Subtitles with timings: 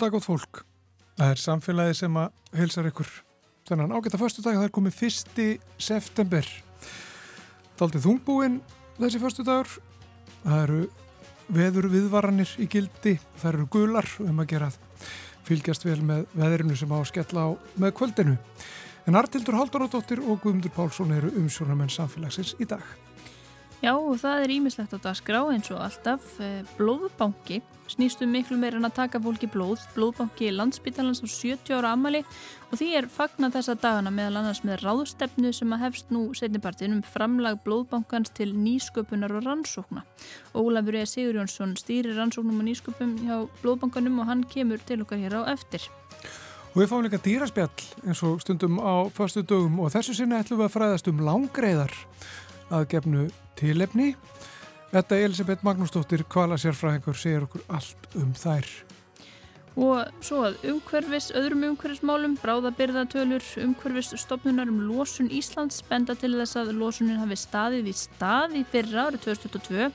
[0.00, 0.58] Góðan dag átt fólk.
[1.18, 3.08] Það er samfélagi sem að heilsar ykkur.
[3.68, 5.44] Þannig að ágæta förstu dag það er komið fyrsti
[5.76, 6.46] september.
[7.76, 8.56] Daldið þungbúinn
[8.96, 9.74] þessi förstu dagur.
[10.46, 10.78] Það eru
[11.52, 13.18] veður viðvaranir í gildi.
[13.42, 14.70] Það eru gular um að gera
[15.50, 18.38] fylgjast vel með veðrinu sem á að skella á með kvöldinu.
[19.04, 22.88] En Artildur Halduradóttir og Guðmundur Pálsson eru umsjónamenn samfélagsins í dag.
[23.80, 26.24] Já það er ímislegt á dagskrá eins og alltaf.
[26.44, 29.80] Eh, blóðbanki snýstu um miklu meira en að taka fólki blóð.
[29.94, 32.20] Blóðbanki landsbytalans á 70 ára amali
[32.68, 36.98] og því er fagnat þessa dagana meðal annars með ráðstefnu sem að hefst nú setnipartin
[36.98, 40.04] um framlag blóðbankans til nýsköpunar og rannsókna.
[40.52, 41.06] Ólafur E.
[41.08, 45.56] Sigur Jónsson stýrir rannsóknum og nýsköpum hjá blóðbankanum og hann kemur til okkar hér á
[45.56, 45.88] eftir.
[46.76, 50.60] Og við fáum líka dýraspjall eins og stundum á förstu dögum og þessu sinna ætlum
[50.60, 51.96] við að fræðast um langreiðar
[52.70, 54.14] að gefnu tilefni.
[54.90, 58.72] Þetta Elisabeth Magnúsdóttir, kvalasjárfræðingur, segir okkur allt um þær.
[59.78, 66.72] Og svo að umhverfis, öðrum umhverfismálum, bráðabyrðatölur, umhverfisstofnunar um losun Íslands benda til þess að
[66.80, 69.86] losunin hafi staðið í stað í fyrra árið 2022.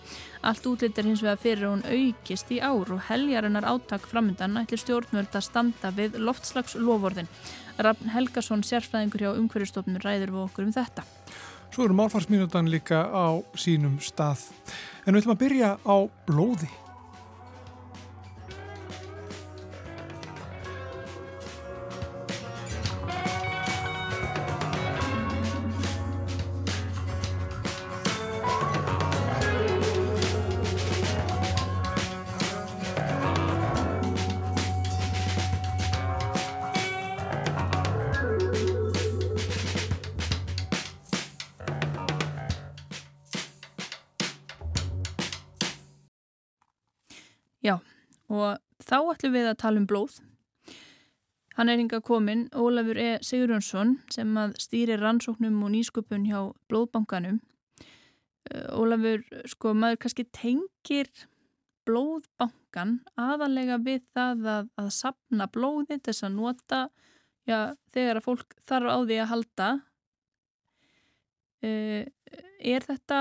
[0.48, 5.36] Allt útlýttir hins vega fyrir hún aukist í ár og heljarinnar áttak framöndan ætlir stjórnvöld
[5.36, 7.30] að standa við loftslagslovorðin.
[7.76, 11.04] Rafn Helgason, sérfræðingur hjá umhverfisstofnun, ræður við okkur um þetta.
[11.76, 14.46] Svo eru málfarsminutan líka á sínum stað.
[15.04, 16.70] En við ætlum að byrja á blóði.
[49.16, 50.20] Ætlum við að tala um blóð.
[51.56, 53.12] Hann er hinga komin, Ólafur E.
[53.24, 57.40] Sigurjónsson sem að stýri rannsóknum og nýsköpun hjá blóðbankanum.
[58.52, 61.08] Eh, Ólafur, sko, maður kannski tengir
[61.88, 66.82] blóðbankan aðalega við það að, að sapna blóði til þess að nota
[67.48, 67.60] já,
[67.94, 69.70] þegar að fólk þarf á því að halda.
[71.64, 72.04] Eh,
[72.60, 73.20] er þetta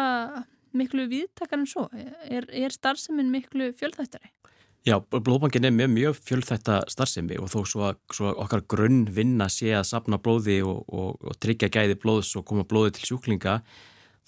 [0.74, 1.86] miklu viðtakar en svo?
[1.94, 4.34] Er, er starfseminn miklu fjöldættari?
[4.84, 9.06] Já, blóðbankin er með mjög fjöldþætta starfsemi og þó svo, að, svo að okkar grunn
[9.16, 13.06] vinna sé að sapna blóði og, og, og tryggja gæði blóðs og koma blóði til
[13.08, 13.54] sjúklinga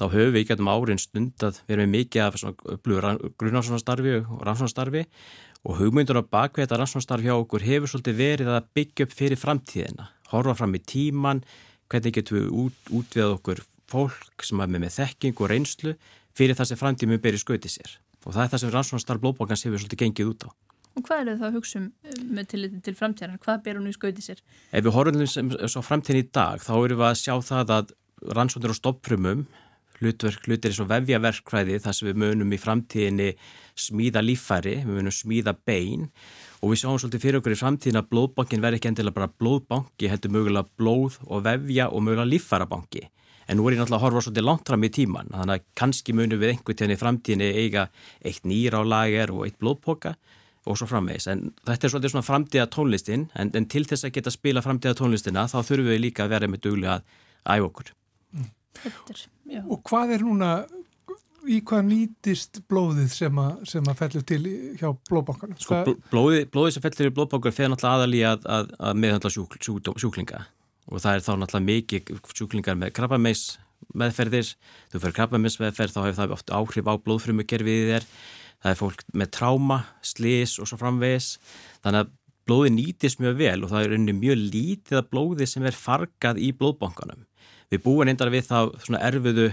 [0.00, 2.38] þá höfum við ekki um árin stund að vera með mikið af
[3.36, 5.04] grunnáðsvonastarfi og rannsvonastarfi
[5.60, 9.42] og hugmyndun á bakvið þetta rannsvonastarfi hjá okkur hefur svolítið verið að byggja upp fyrir
[9.42, 11.44] framtíðina, horfa fram í tíman,
[11.92, 15.96] hvernig getum við út, útviðað okkur fólk sem er með, með þekking og reynslu
[16.32, 19.66] fyrir það sem framtíðum við berið skautið sér og það er það sem rannsóknarstarf blóðbókans
[19.66, 20.50] hefur svolítið gengið út á.
[20.96, 23.38] Og hvað er það að hugsa um eh, með til, til framtíðan?
[23.42, 24.42] Hvað ber hún í skautið sér?
[24.72, 27.94] Ef við horfum svo framtíðin í dag þá erum við að sjá það að
[28.36, 29.46] rannsóknir og stoppfrumum
[30.00, 33.28] hlutverk, hlutir eins og vefjaverkfræði þar sem við munum í framtíðinni
[33.76, 36.08] smíða líffæri, við munum smíða bein
[36.60, 40.10] og við sjáum svolítið fyrir okkur í framtíðin að blóðbankin verði ekki endilega bara blóðbanki,
[40.12, 43.06] heldur mögulega blóð og vefja og mögulega líffærabanki
[43.46, 46.14] en nú er ég náttúrulega að horfa svolítið langt fram í tíman þannig að kannski
[46.16, 47.86] munum við einhvern tíðan í framtíðinni eiga
[48.26, 50.16] eitt nýra á lager og eitt blóðpoka
[50.66, 54.16] og svo framvegis en þetta er svolítið svona framtíða tónlistin en, en til þess að
[54.18, 57.92] geta spila framtíða tónlistina þá þurfum við líka að vera með duglega að æfa okkur
[58.34, 58.50] mm.
[58.82, 59.20] Þetta,
[59.70, 60.50] Og hvað er núna
[61.46, 64.40] í hvað nýtist blóðið sem að, sem að fellur til
[64.80, 65.58] hjá blóðbankanum?
[65.62, 69.58] Sko, blóðið, blóðið sem fellur í blóðbankanum fer náttúrulega aðalí að, að, að meðhandla sjúk,
[69.62, 70.42] sjúk, sjúklinga
[70.86, 73.44] og það er þá náttúrulega mikið sjúklingar með krabbameis
[73.96, 74.52] meðferðir,
[74.92, 78.06] þú fer krabbameis meðferð þá hefur það oft áhrif á blóðfrumugerfiðið þér,
[78.62, 81.36] það er fólk með tráma, slis og svo framvegis.
[81.84, 82.14] Þannig að
[82.46, 86.40] blóði nýtist mjög vel og það er unni mjög lítið að blóði sem er fargað
[86.42, 87.24] í blóðbankanum.
[87.72, 89.48] Við búum eindar við þá svona erfiðu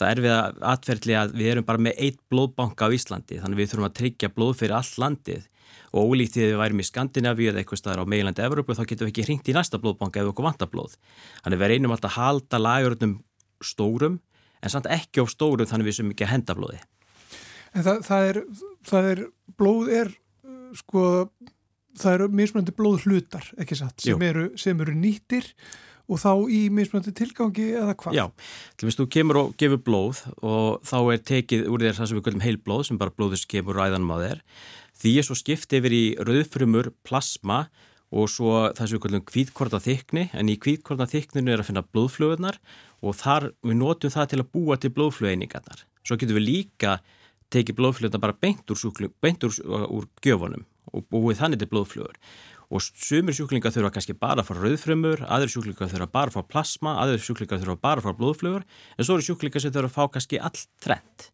[0.00, 0.38] það erfiða
[0.72, 3.38] atverðli að við erum bara með eitt blóðbanka á Íslandi.
[3.42, 5.46] Þannig við þurfum að tryggja blóð fyrir all landið
[5.92, 8.82] og ólíkt því að við værim í Skandinavíu eða eitthvað staðar á meilandi Evrópu þá
[8.84, 10.96] getum við ekki hringt í næsta blóðbanka ef við okkur vantar blóð.
[11.44, 13.14] Þannig við reynum alltaf að halda lagurunum
[13.62, 14.18] stórum
[14.62, 16.82] en samt ekki á stórum þannig við sem ekki að henda blóði.
[17.72, 18.42] En það, það, er,
[18.88, 19.22] það er,
[19.60, 20.12] blóð er
[20.76, 21.06] sko,
[22.00, 25.48] það eru mismunandi blóð hlutar, ekki satt, sem eru, sem eru nýttir
[26.10, 28.16] og þá í mismunandi tilgangi eða hvað?
[28.18, 28.24] Já,
[28.76, 32.18] til meins þú kemur og gefur blóð og þá er tekið úr þér það sem
[32.18, 34.42] við kallum heilblóð sem bara blóður sem kemur ræðanum á þér
[35.02, 37.64] Því er svo skipt yfir í rauðfrumur, plasma
[38.14, 41.82] og svo það sem við kallum kvíðkorta þykni en í kvíðkorta þykninu er að finna
[41.82, 42.60] blóðflögunar
[43.02, 45.82] og þar við notum það til að búa til blóðflöginingarnar.
[46.06, 47.00] Svo getum við líka
[47.50, 50.62] tekið blóðflögunar bara beint úr, sjúkling, beint úr, úr gjöfunum
[50.92, 52.20] og búið þannig til blóðflugur
[52.72, 56.46] og sumir sjúklingar þurfa kannski bara að fá rauðfrömmur, aður sjúklingar þurfa bara að fá
[56.54, 59.96] plasma, aður sjúklingar þurfa bara að fá blóðflugur en svo eru sjúklingar sem þurfa að
[59.98, 61.26] fá kannski allt trend.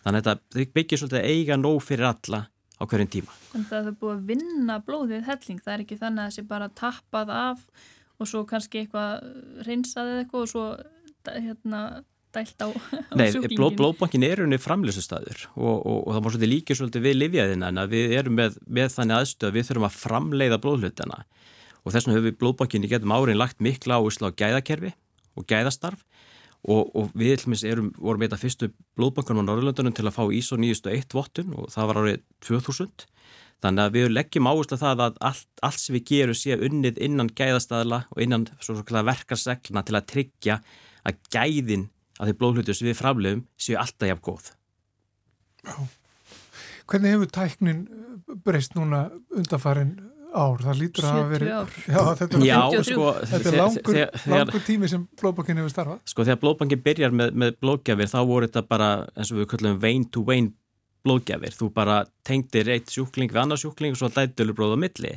[0.00, 2.42] Þannig að þetta byggir svolítið eiga nóg fyrir alla
[2.80, 3.34] á hverjum tíma.
[3.52, 6.46] Að það er búið að vinna blóðið helling, það er ekki þannig að það sé
[6.48, 7.66] bara tappað af
[8.20, 10.64] og svo kannski eitthvað reynsaðið eitthvað og svo
[11.28, 11.82] hérna
[12.34, 16.52] dælt á, á Nei, bló, blóðbankin er unni framlýsustæður og, og, og það má svolítið
[16.52, 19.88] líka svolítið við livjaðina en að við erum með, með þannig aðstöð að við þurfum
[19.88, 21.20] að framleiða blóðhlutana
[21.80, 24.92] og þess vegna höfum við blóðbankin í getum árin lagt mikla áherslu á gæðakerfi
[25.34, 26.04] og gæðastarf
[26.68, 31.16] og, og við erum, vorum eitthvað fyrstu blóðbankan á Norðurlöndunum til að fá ISO 9001
[31.16, 33.08] vottun og það var árið 2000
[33.60, 37.00] Þannig að við leggjum áherslu að það að allt, allt sem við gerum sé unnið
[37.04, 38.46] innan gæðastæðla og innan
[39.10, 40.56] verkarsegluna til að tryggja
[41.04, 41.88] að gæðin
[42.20, 44.48] að því blóðhlutur sem við framlegum séu alltaf jafn góð.
[45.64, 45.74] Já.
[46.90, 47.82] Hvernig hefur tæknin
[48.46, 49.92] breyst núna undarfærin
[50.34, 50.62] ár?
[50.64, 51.50] Það lítur að hafa verið...
[51.50, 51.74] 70 ár.
[51.94, 52.84] Já, þetta er, Já, 53.
[52.90, 54.00] sko, þetta er langur,
[54.34, 56.02] langur tími sem blóðbankin hefur starfað.
[56.12, 59.80] Sko þegar blóðbankin byrjar með, með blóðgjafir þá voru þetta bara eins og við kallum
[59.82, 60.52] vein to vein
[61.06, 61.56] blóðgjafir.
[61.56, 65.16] Þú bara tengdir eitt sjúkling við annar sjúkling og svo dætulur blóð á milli.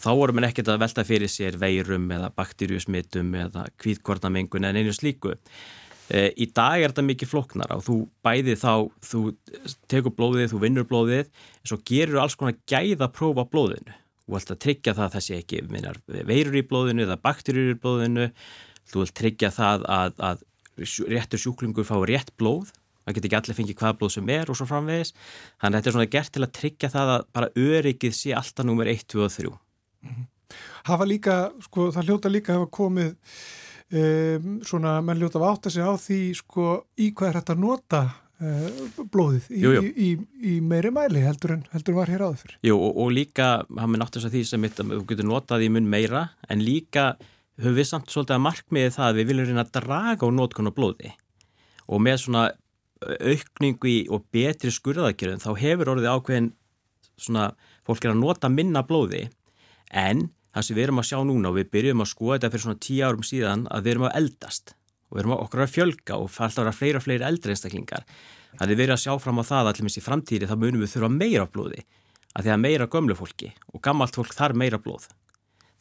[0.00, 4.94] Þá voru mann ekkert að velta fyrir sér veirum eða bakterjusmitum eða kvítkornamengun en einu
[4.96, 5.34] slíku.
[6.10, 8.72] E, í dag er þetta mikið floknar og þú bæði þá,
[9.04, 9.20] þú
[9.90, 11.28] tekur blóðið, þú vinnur blóðið,
[11.60, 13.94] en svo gerur alls konar gæða prófa blóðinu.
[14.30, 17.72] Þú vilt að tryggja það að það sé ekki minnar, veirur í blóðinu eða bakterjur
[17.72, 18.28] í blóðinu.
[18.86, 20.44] Þú vilt tryggja það að, að
[21.10, 22.70] réttur sjúklingur fá rétt blóð.
[23.02, 25.10] Það getur ekki allir fengið hvaða blóð sem er og svo framvegis.
[25.58, 28.68] Þannig að þetta er svona gert til að tryggja það að bara öryggið sé alltaf
[28.70, 29.50] númer 1, 2 og 3
[30.86, 33.10] Hafa líka, sko, það hljóta líka hafa komið
[33.90, 36.70] um, svona, menn hljóta að átta sig á því sko,
[37.02, 38.02] í hvað er þetta að nota
[38.40, 39.82] blóðið í, jú, jú.
[39.84, 43.50] Í, í, í meiri mæli heldur en heldur var hér áður Jú, og, og líka
[43.66, 47.10] hafa með náttúrulega því sem þú getur notað í mun meira en líka
[47.60, 50.70] höfum við samt svolítið að markmiði það að við viljum reyna að draga á notkun
[50.70, 51.12] á blóði.
[51.90, 52.44] Og með svona
[53.00, 56.50] aukningu í og betri skurðaðgerðum þá hefur orðið ákveðin
[57.20, 57.50] svona,
[57.84, 59.26] fólk er að nota minna blóði.
[59.90, 62.66] En það sem við erum að sjá núna og við byrjum að skoða þetta fyrir
[62.66, 64.74] svona tíu árum síðan að við erum að eldast
[65.10, 68.04] og við erum okkur að fjölga og alltaf vera fleira og fleira eldri einstaklingar.
[68.58, 70.84] Þannig að við erum að sjá fram á það allir minnst í framtíði þá munum
[70.84, 71.82] við þurfa meira blóði
[72.30, 75.08] að því að meira gömlu fólki og gammalt fólk þarf meira blóð.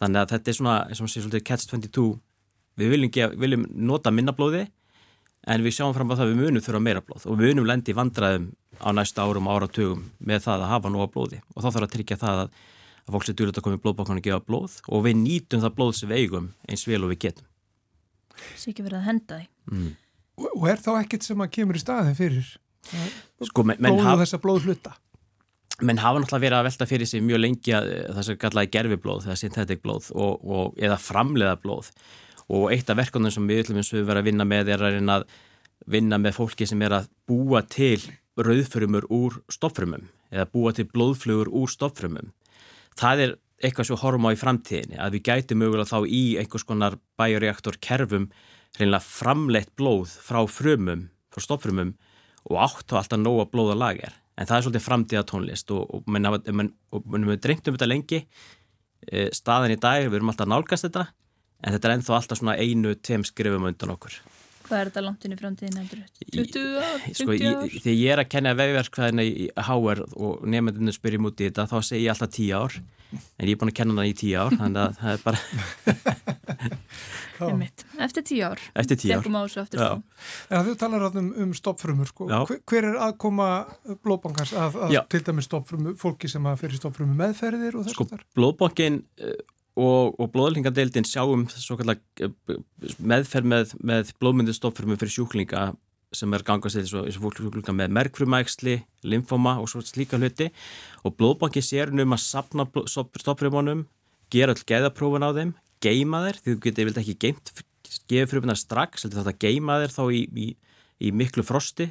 [0.02, 2.10] Þannig að þetta er svona, eins og sé svolítið catch 22
[2.80, 4.66] við viljum, gef, viljum nota minna blóði
[5.50, 7.70] en við sjáum fram á það að við munum þurfa meira blóð og við munum
[7.70, 8.50] lendi vandræðum
[8.80, 11.42] á næsta árum og áratugum með það að hafa nóga blóði.
[11.56, 12.58] Og þá þarf að tryggja það að,
[13.06, 15.76] að fólk sé djúlega að koma í blóðbákanu að gefa blóð og við nýtum það
[15.80, 17.49] blóð sem við eigum eins vel og við getum.
[18.56, 19.50] Sér ekki verið að henda því.
[19.74, 19.92] Mm.
[20.40, 22.50] og, og er þá ekkert sem að kemur í staðin fyrir
[23.44, 24.94] Sko, men, menn, blóð þessa blóð hluta?
[25.86, 29.22] menn hafa náttúrulega verið að velta fyrir sig mjög lengi að það sem kallaði gerfiblóð,
[29.26, 31.92] það er synthetic blóð og, og, eða framleiða blóð
[32.50, 34.84] og eitt af verkefnum sem við ætlum eins og við verðum að vinna með er
[34.84, 35.28] að reyna að
[35.90, 38.02] vinna með fólki sem er að búa til
[38.40, 42.34] rauðfrumur úr stofnfrumum eða búa til blóðflugur úr stofnfrumum.
[43.00, 46.66] Það er eitthvað svo horfum á í framtíðinni að við gæti mögulega þá í einhvers
[46.68, 48.30] konar bæjureaktor kerfum
[48.78, 51.94] reynilega framleitt blóð frá frumum, frá stofnfrumum
[52.50, 54.16] og átt á alltaf nóga blóða lager.
[54.40, 58.22] En það er svolítið framtíða tónlist og, og menn hefur drengt um þetta lengi,
[59.12, 61.10] e, staðin í dag, við erum alltaf nálgast þetta,
[61.60, 64.16] en þetta er ennþá alltaf svona einu, tveim skrifum undan okkur.
[64.70, 66.30] Hvað er þetta langt inn í framtíðin heldur þetta?
[66.38, 67.04] 20 ár?
[67.04, 71.50] 50 Sko, þegar ég er að kenna vefverkvæðina í HR og nefndinu spyrjum út í
[71.50, 72.80] þetta, þá segi ég alltaf 10 ár,
[73.14, 75.40] en ég er búin að kenna það í 10 ár, þannig að það er bara...
[77.40, 78.64] Eftir 10 ár.
[78.82, 79.28] Eftir 10 ár.
[79.62, 79.84] Eftir.
[80.52, 82.28] En þú talar um, um stoppfrumur, sko.
[82.28, 83.48] Hver, er aðkoma
[84.04, 88.10] blóðbankars að, að til dæmis stoppfrumu, fólki sem að fyrir stoppfrumu meðferðir og þess Sko,
[88.10, 88.26] að þar?
[88.36, 89.00] blóðbankin
[89.80, 92.02] og, og blóðlingadeildin sjáum svo kallar
[93.00, 95.70] meðferð með, með blóðmyndustofnfrumum fyrir sjúklinga
[96.16, 98.76] sem er gangast eins og, fólk með merkfrumæksli,
[99.06, 100.50] lymfoma og svo slíka hluti.
[101.06, 103.86] Og blóðbankin sér um að sapna stofnfrumunum,
[104.34, 107.54] gera all geðaprófun á þeim, geima þeir því þú getur vilt ekki geimt
[108.10, 110.48] gefa frumunar strax, heldur þetta geima þeir þá í, í,
[111.02, 111.90] í miklu frosti.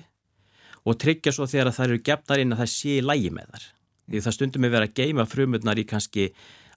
[0.86, 3.66] Og tryggja svo þegar það eru gefnar inn að það sé í lægi með þar
[4.08, 6.28] því það stundum er verið að geima frumurnar í kannski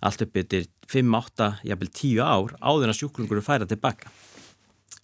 [0.02, 4.12] allt upp yfir 5, 8, jafnvel 10 ár áður en að sjúklingur er færa tilbaka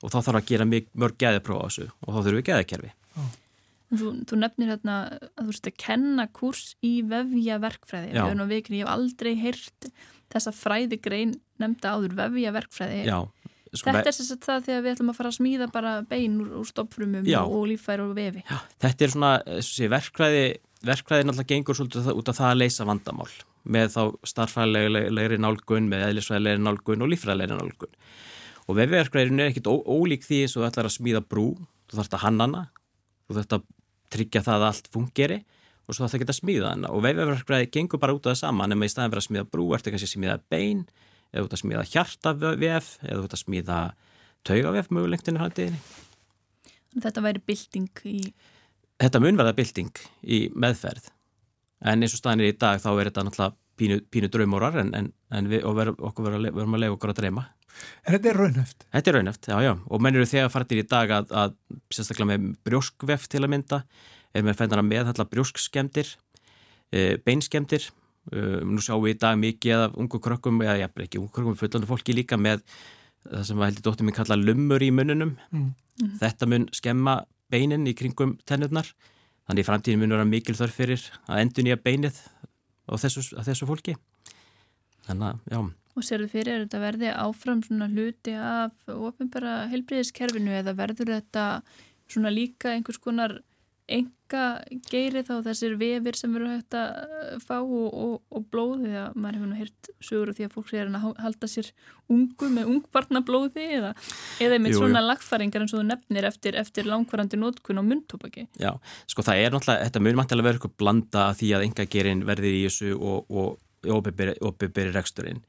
[0.03, 2.93] og þá þarf að gera mörg geðaprófa á þessu og þá þurfum við geðakerfi
[3.87, 8.09] Þú, þú nefnir hérna að þú veist að kenna kurs í vefja verkfræði.
[8.11, 8.17] Já.
[8.17, 9.87] Ég, hef nú vikri, ég hef aldrei heyrt
[10.33, 12.99] þessa fræðigrein nefnda áður vefja verkfræði.
[13.07, 13.19] Já,
[13.71, 16.49] sko, Þetta er að það þegar við ætlum að fara að smíða bara bein úr,
[16.59, 17.39] úr stoppfrumum Já.
[17.45, 18.43] og, líffæri og vefi.
[18.43, 19.31] Já, þetta er svona,
[19.69, 20.45] sé, verkfræði,
[20.91, 23.31] verkfræði náttúrulega gengur svolítið út af það að leysa vandamál.
[23.67, 24.01] með þá
[24.31, 27.95] starfræðilegri nálgun, með eðlisfræðilegri nálgun og lífræðilegri nálgun.
[28.67, 31.47] Og vefverkræðin er ekkit ólík því þess að þú ætlar að smíða brú,
[31.87, 32.63] þú þarfst að hannana,
[33.27, 33.67] þú þarfst að
[34.15, 35.37] tryggja það að allt fungeri
[35.87, 36.91] og svo þarfst að geta smíða hana.
[36.91, 39.69] Og vefverkræði gengur bara út af það sama, nema í staðin fyrir að smíða brú,
[39.75, 40.83] ertu kannski að smíða bein,
[41.31, 43.79] eða út að smíða hjartavef, eða út að smíða
[44.47, 45.79] taugavef mögulengtinu haldiðinni.
[46.97, 48.17] Þetta væri bilding í...
[48.97, 51.11] Þetta mun verða bilding í meðferð
[51.85, 55.11] en eins og staðinir í dag þá er þetta náttúrulega pínu, pínu draumórar en, en,
[55.29, 57.43] en við, ver, okkur verðum að lega okkur að dreyma.
[58.05, 58.85] En þetta er raunheft?
[58.93, 61.55] Þetta er raunheft, já já og menn eru þegar fartir í dag að, að
[61.93, 63.81] sérstaklega með brjóskveft til að mynda
[64.35, 66.13] er með fennara með alltaf brjóskskemdir
[66.91, 71.21] e, beinskemdir e, nú sjáum við í dag mikið af ungu krökkum eða já, ekki
[71.21, 72.63] ungu krökkum, fullandu fólki líka með
[73.27, 75.69] það sem að heldur dóttir minn kalla lumur í mununum mm.
[76.21, 78.91] þetta mun skemma beinin í kringum tennurnar
[79.47, 82.17] Þannig í framtíðin mun vera mikil þörf fyrir að endur nýja beinið
[82.91, 83.93] á þessu, þessu fólki.
[85.07, 85.59] Þannig að, já.
[85.97, 91.45] Og serðu fyrir, er þetta verði áfram svona hluti af ofinbæra helbriðiskerfinu eða verður þetta
[92.07, 93.39] svona líka einhvers konar
[93.87, 94.43] enga
[94.89, 99.15] geiri þá þessir vefir sem eru hægt að uh, fá og, og, og blóði að
[99.15, 101.69] maður hefur nú hirt sögur og því að fólk sé að halda sér
[102.11, 103.93] ungu með ungbarna blóði eða,
[104.43, 105.07] eða með svona jú.
[105.07, 108.49] lagfæringar eins og þú nefnir eftir, eftir langvarandi nótkun og myndtópaki.
[108.59, 108.73] Já,
[109.07, 112.59] sko það er náttúrulega, þetta mun mættilega verið eitthvað blanda því að enga gerin verðir
[112.59, 113.55] í þessu og, og
[113.87, 115.39] óbyrri reksturinn.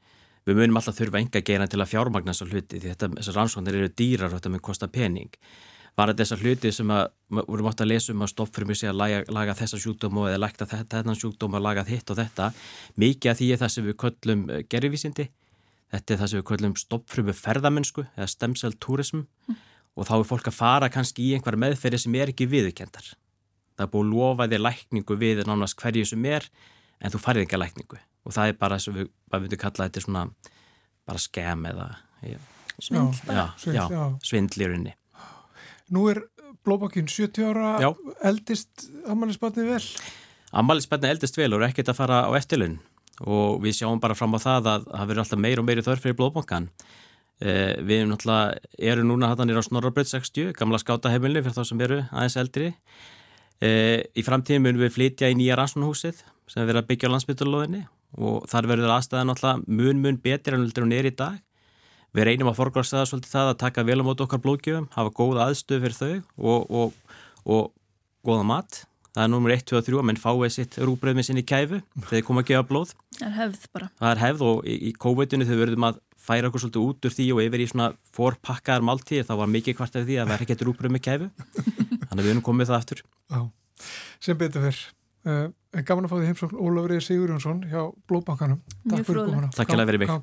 [0.49, 3.77] Við munum alltaf þurfa enga gerin til að fjármagna þessu hluti því þetta, þessar rannsóknir
[3.77, 5.29] eru dýrar og þetta mun kosta pening.
[5.99, 7.03] Var þetta þessar hluti sem að
[7.51, 10.69] vorum átt að lesa um að stoppfrumi sé að laga, laga þessa sjúkdóma eða lækta
[10.73, 12.49] þetta sjúkdóma, laga hitt og þetta.
[12.97, 15.29] Mikið af því er það sem við köllum eh, gerðvísindi,
[15.93, 19.27] þetta er það sem við köllum stoppfrumi ferðamennsku eða stemcell tourism.
[19.49, 19.65] Mm.
[19.99, 23.09] og þá er fólk að fara kannski í einhver meðferði sem er ekki viðkendar
[23.79, 26.47] það er búið að lofa því lækningu við nánast hverju sem er
[26.99, 27.99] en þú farið ekki að lækningu.
[28.27, 30.25] Og það er bara sem við, við myndum kalla þetta svona
[31.09, 31.89] bara skem eða
[32.25, 32.39] ja,
[34.21, 34.93] svindl,
[35.89, 36.21] Nú er
[36.65, 37.89] blóbakinn 70 ára, Já.
[38.29, 39.83] eldist ammaliðsbarnið vel?
[40.59, 42.77] Ammaliðsbarnið eldist vel og er ekkert að fara á eftirlun
[43.19, 46.05] og við sjáum bara fram á það að það verður alltaf meir og meiri þörf
[46.05, 46.69] fyrir blóbankan.
[47.39, 48.59] Eh, við erum náttúrulega,
[48.91, 52.73] erum núna hattanir á Snorrabröð 60, gamla skátahefilni fyrir þá sem veru aðeins eldri.
[53.59, 57.83] Eh, í framtíðin munum við flytja í nýja rannsónahúsið sem verður að byggja á landsbytturlóðinni
[58.19, 61.37] og þar verður aðstæðan náttúrulega mun mun betur en hún er í dag
[62.15, 65.11] Við reynum að forgrásta það svolítið það að taka vel á mót okkar blóðgjöfum, hafa
[65.13, 66.13] góða aðstöð fyrir þau
[66.51, 67.67] og, og, og
[68.25, 68.79] góða mat.
[69.13, 71.81] Það er nummer 1, 2 og 3 að menn fáið sitt rúbröð með sinni kæfu
[71.83, 72.95] þegar þið koma að gefa blóð.
[73.19, 73.89] Það er hefð bara.
[74.01, 77.15] Það er hefð og í, í COVID-19 þau verðum að færa okkur svolítið út úr
[77.15, 80.45] því og yfir í svona forpakkaðar máltíð þá var mikið hvart af því að vera
[80.45, 81.31] ekkert rúbröð með kæfu.
[82.09, 83.03] Þannig að við erum komið það aftur.
[83.29, 83.41] Já,
[84.25, 84.85] sem betur fyrr.
[85.27, 88.61] Uh, en gaman að fá því heimsókn Ólafrið Sigurjónsson hjá Blóbankanum.
[88.87, 89.51] Takk fyrir komuna.
[89.55, 90.15] Takk fyrir mig.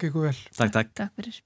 [0.57, 0.97] Takk, takk.
[0.97, 1.43] takk fyrir.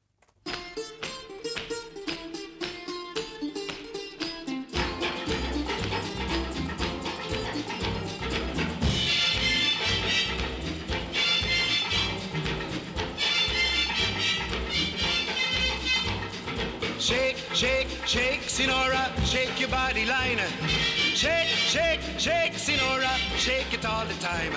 [18.11, 21.00] Shake, Sinora, shake your body line.
[21.21, 24.55] Shake, shake, shake, Sinora, shake it all the time.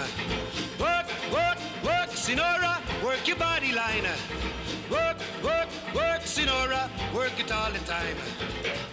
[0.80, 4.06] Work, work, work, Sinora, work your body line.
[4.90, 8.16] Work, work, work, Sinora, work it all the time.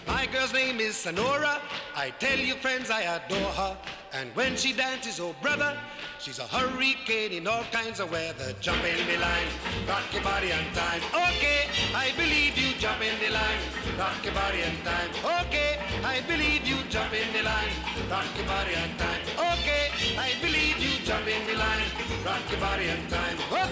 [0.08, 1.60] My girl's name is Sonora.
[1.94, 3.76] I tell you, friends, I adore her.
[4.12, 5.78] And when she dances, oh brother,
[6.18, 8.52] she's a hurricane in all kinds of weather.
[8.60, 9.46] Jump in the line,
[9.87, 11.00] rock your body on time.
[11.14, 12.75] Okay, I believe you.
[12.80, 13.60] Jump in the line,
[13.96, 15.10] rock your body on time.
[15.46, 16.78] Okay, I believe you.
[16.88, 17.70] Jump in the line,
[18.10, 19.22] rock your body on time.
[19.54, 19.87] Okay,
[20.18, 20.99] I believe you.
[21.04, 21.87] Jump in the line,
[22.25, 23.20] rock your body on time.
[23.50, 23.71] Whoop.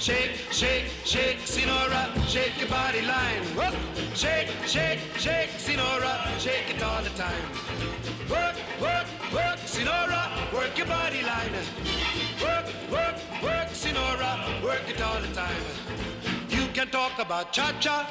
[0.00, 3.42] Shake, shake, shake, Sinora, shake your body line.
[3.56, 3.74] Whoop.
[4.14, 7.44] Shake, shake, shake, Sinora, shake it all the time.
[8.30, 11.52] Work, work, work, Sinora, work your body line.
[12.42, 15.62] Work, work, work, Sinora, work it all the time.
[16.48, 18.08] You can talk about cha-cha,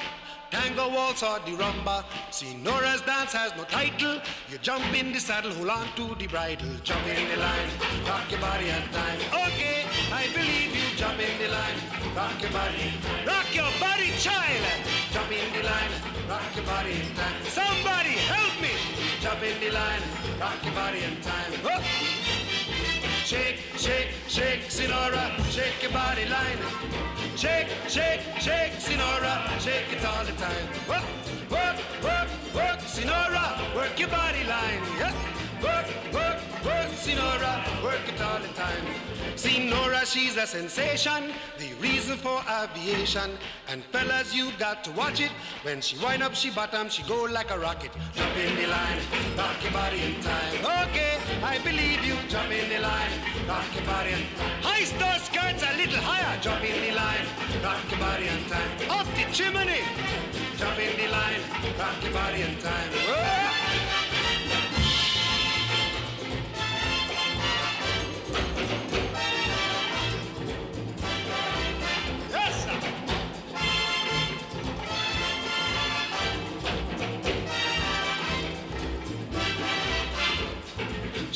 [0.52, 2.04] tango waltz or the rumba.
[2.32, 4.22] Sinora's dance has no title.
[4.50, 6.70] You jump in the saddle, hold on to the bridle.
[6.84, 7.70] Jump in the line,
[8.08, 9.20] rock your body and time.
[9.48, 10.98] Okay, I believe you.
[10.98, 11.78] Jump in the line,
[12.16, 12.94] rock your body.
[13.26, 14.66] Rock your body, child.
[15.12, 15.92] Jump in the line,
[16.28, 17.40] rock your body in time.
[17.46, 18.74] Somebody help me.
[19.22, 20.02] Jump in the line,
[20.40, 21.52] rock your body in time.
[21.64, 21.82] Whoop.
[21.82, 22.19] Oh.
[23.30, 26.58] Shake, shake, shake, Sinora, shake your body line.
[27.36, 30.66] Shake, shake, shake, Sinora, shake it all the time.
[30.90, 31.04] Work,
[31.52, 34.82] work, work, work, Sinora, work your body line.
[34.98, 35.39] Yeah.
[35.64, 38.84] Work, work, work, Sinora, work it all the time.
[39.36, 43.32] See Nora, she's a sensation, the reason for aviation.
[43.70, 45.32] And fellas, you got to watch it.
[45.64, 47.92] When she wind up, she bottom, she go like a rocket.
[48.14, 49.00] Jump in the line,
[49.38, 50.88] rock your body in time.
[50.90, 52.16] Okay, I believe you.
[52.28, 53.12] Jump in the line,
[53.48, 54.24] rock your body in
[54.62, 56.40] High star skirts a little higher.
[56.42, 57.26] Jump in the line,
[57.64, 58.72] rock your body in time.
[58.90, 59.82] Up the chimney,
[60.58, 61.42] jump in the line,
[61.80, 62.90] rock your body in time.
[63.08, 64.09] Whoa!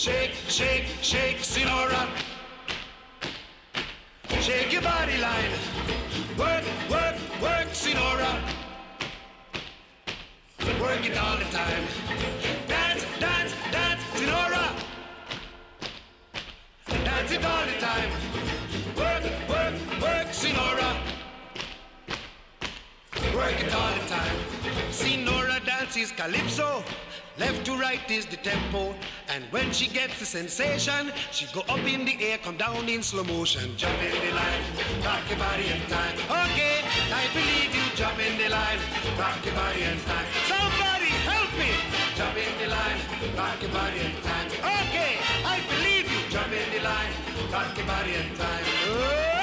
[0.03, 2.09] Shake, shake, shake, Sinora.
[4.41, 5.51] Shake your body line.
[6.37, 8.33] Work, work, work, Sinora.
[10.81, 11.85] Work it all the time.
[12.67, 14.75] Dance, dance, dance, Sinora.
[17.05, 18.09] Dance it all the time.
[18.97, 20.97] Work, work, work, Sinora.
[23.33, 24.37] Work it all the time.
[24.91, 26.83] Sinora dances calypso.
[27.37, 28.93] Left to right is the tempo.
[29.33, 33.01] And when she gets the sensation, she go up in the air, come down in
[33.01, 33.75] slow motion.
[33.77, 34.61] Jump in the line,
[35.03, 36.15] rock your body in time.
[36.29, 37.81] Okay, I believe you.
[37.95, 38.77] Jump in the line,
[39.17, 40.27] rock your body in time.
[40.45, 41.73] Somebody help me.
[42.13, 42.99] Jump in the line,
[43.35, 44.47] rock your body in time.
[44.85, 45.17] Okay,
[45.49, 46.21] I believe you.
[46.29, 47.13] Jump in the line,
[47.51, 48.65] rock your body in time.
[48.85, 49.33] Oh!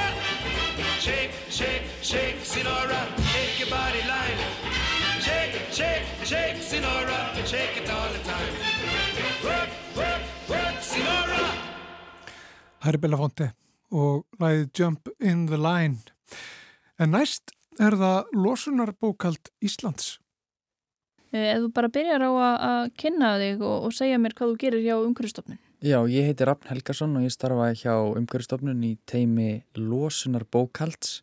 [1.00, 4.99] Shake, shake, shake, Sinora, shake your body line.
[5.30, 8.54] Shake, shake, shake, Sinora, shake it all the time.
[9.46, 11.44] Work, work, work, Sinora.
[12.84, 13.50] Harry Belafonte
[13.94, 16.00] og lagið Jump in the Line.
[16.98, 20.16] En næst er það losunarbókald Íslands.
[21.30, 24.54] Eh, Ef þú bara byrjar á að, að kynna þig og, og segja mér hvað
[24.54, 25.60] þú gerir hjá umhverfstofnun.
[25.80, 31.20] Já, ég heiti Rafn Helgason og ég starfa hjá umhverfstofnun í teimi Losunar bókalds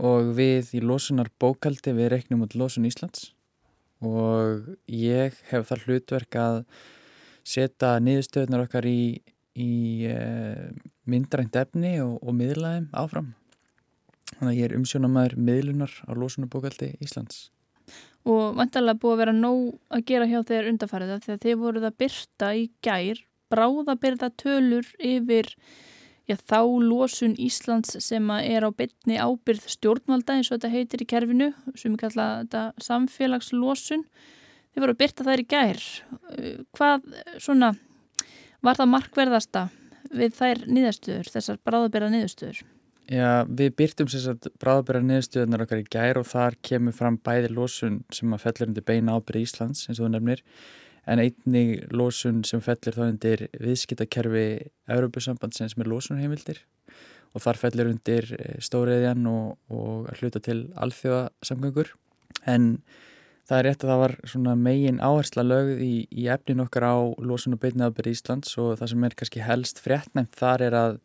[0.00, 3.32] og við í Losunar bókaldi við reiknum út Losun Íslands
[4.02, 6.58] og ég hef það hlutverk að
[7.46, 9.22] setja niðurstöðunar okkar í,
[9.54, 9.72] í
[10.10, 10.18] e,
[11.06, 13.32] myndrænt efni og, og miðlaðum áfram.
[14.32, 17.50] Þannig að ég er umsjónamaður miðlunar á Losunar bókaldi Íslands.
[18.22, 21.96] Og vantarlega búið að vera nóg að gera hjá þeir undarfærið þegar þið voruð að
[22.02, 25.50] byrta í gær bráðabyrða tölur yfir
[26.28, 31.08] já, þá losun Íslands sem er á bytni ábyrð stjórnvalda eins og þetta heitir í
[31.12, 34.04] kerfinu sem við kalla þetta samfélagslosun.
[34.72, 35.80] Þið voru að byrta þær í gær.
[36.72, 37.08] Hvað
[37.42, 37.72] svona
[38.64, 39.66] var það markverðasta
[40.12, 42.62] við þær niðurstöður, þessar bráðabyrða niðurstöður?
[43.10, 47.50] Já, við byrtum sér satt bráðabæra niðurstöðunar okkar í gær og þar kemur fram bæði
[47.52, 50.44] losun sem að fellur undir beina ábyrði Íslands eins og þú nefnir
[51.06, 54.46] en einnig losun sem fellur þá undir viðskiptakerfi
[54.92, 56.62] Európusambandsins með losunheimildir.
[57.32, 58.28] Og þar fellur undir
[58.62, 61.94] stóriðjan og, og að hluta til alþjóðasamgöngur.
[62.46, 62.74] En
[63.48, 66.96] það er rétt að það var svona megin áhersla lögð í, í efnin okkar á
[67.24, 68.52] losun og ábyrði Íslands.
[68.60, 71.00] Og það sem er kannski helst fréttnæmt þar er að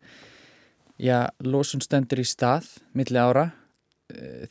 [0.98, 3.52] Já, losun stendur í stað milli ára.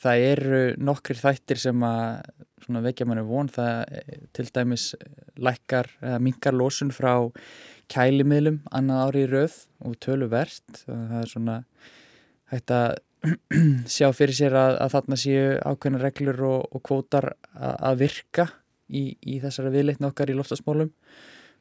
[0.02, 3.50] Það eru nokkri þættir sem að vekja manni von.
[3.50, 3.96] Það
[4.38, 4.92] til dæmis
[5.42, 5.90] lækkar,
[6.22, 7.32] minkar losun frá
[7.92, 10.84] kælimiðlum annað ári í rauð og töluvert.
[10.86, 11.58] Það er svona
[12.54, 12.98] hægt að
[13.96, 18.48] sjá fyrir sér að, að þarna séu ákveðna reglur og, og kvótar að, að virka
[18.88, 20.92] í, í þessara viðleitna okkar í loftasmálum.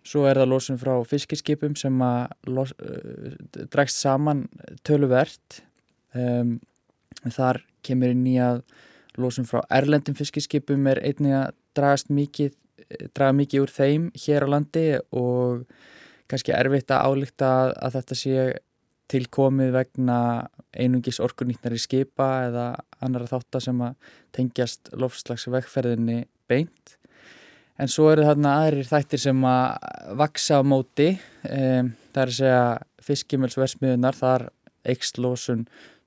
[0.06, 2.74] Svo er það losun frá fiskiskipum sem að los,
[3.72, 4.44] dregst saman
[4.86, 5.62] töluvert.
[6.16, 6.58] Um,
[7.32, 8.62] þar kemur inn í að
[9.20, 12.54] losun frá erlendum fiskiskipum er einnig að dragast mikið,
[13.16, 15.66] draga mikið úr þeim hér á landi og
[16.30, 18.46] kannski erfitt að álíkta að, þetta sé
[19.10, 20.18] tilkomið vegna
[20.74, 22.66] einungis orkunýtnari skipa eða
[23.04, 26.96] annara þáttar sem að tengjast lofslagsvegferðinni beint.
[27.78, 31.10] En svo eru þarna aðrir þættir sem að vaksa á móti,
[31.44, 32.62] um, það er að segja
[33.06, 34.48] fiskimjölsversmiðunar, þar
[34.86, 35.66] eikslósun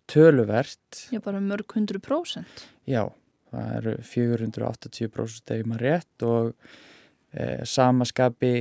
[0.10, 1.02] töluvert.
[1.14, 2.66] Já, bara mörg hundru prósent.
[2.90, 3.06] Já,
[3.54, 6.52] það eru 480% ef maður rétt og
[7.34, 8.54] e, samaskapi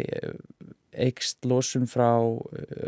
[0.99, 2.11] eikslósun frá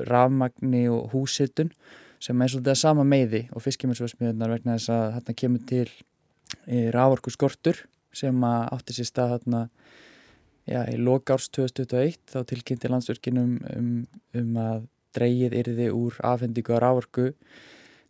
[0.09, 1.73] rafmagni og húsitun
[2.21, 5.87] sem er svolítið að sama meiði og fiskimjölsversmiðunar vegna þess að þarna kemur til
[6.93, 7.79] raforku skortur
[8.17, 9.63] sem átti sér stað þarna
[10.71, 13.93] Já, í lokárs 2021 þá tilkynnti landsverkinum um,
[14.37, 14.85] um að
[15.17, 17.31] dreyið yrði úr afhendingu á rávorku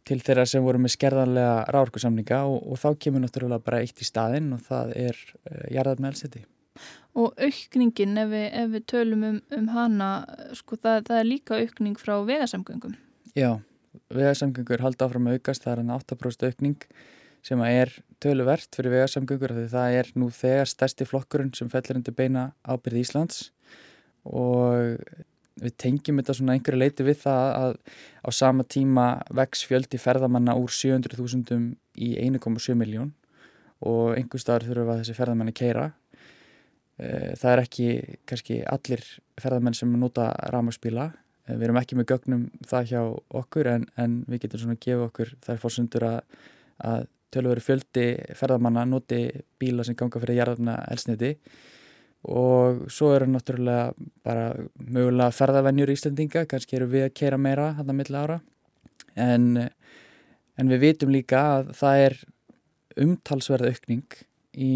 [0.09, 4.09] til þeirra sem voru með skerðanlega rávorkusamninga og, og þá kemur náttúrulega bara eitt í
[4.09, 6.45] staðinn og það er uh, jarðar með elseti.
[7.19, 10.11] Og aukningin, ef við, ef við tölum um, um hana,
[10.57, 12.95] sko það, það er líka aukning frá vegasamgöngum.
[13.37, 13.51] Já,
[14.15, 16.85] vegasamgöngur halda áfram að aukast, það er hann 8% aukning
[17.47, 22.17] sem er töluvert fyrir vegasamgöngur því það er nú þegar stærsti flokkurinn sem fellir undir
[22.17, 23.47] beina ábyrð Íslands
[24.29, 25.01] og
[25.61, 27.77] við tengjum þetta svona einhverju leiti við það að
[28.25, 33.13] á sama tíma vex fjöldi ferðamanna úr 700.000 í 1,7 miljón
[33.87, 35.87] og einhver staðar þurfum að þessi ferðamanni keira
[37.01, 37.89] eh, það er ekki
[38.29, 39.05] kannski allir
[39.41, 43.01] ferðamenn sem nota rámaspíla eh, við erum ekki með gögnum það hjá
[43.43, 46.21] okkur en, en við getum svona að gefa okkur þær fórsundur að,
[46.91, 49.29] að tölur fjöldi ferðamanna noti
[49.61, 51.37] bíla sem ganga fyrir jarðarna elsniti
[52.29, 53.93] og svo eru náttúrulega
[54.27, 58.41] bara mögulega ferðavennjur í Íslandinga, kannski eru við að keira meira hann að milla ára
[59.17, 59.47] en,
[60.57, 62.19] en við vitum líka að það er
[63.01, 64.21] umtalsverð aukning
[64.61, 64.73] í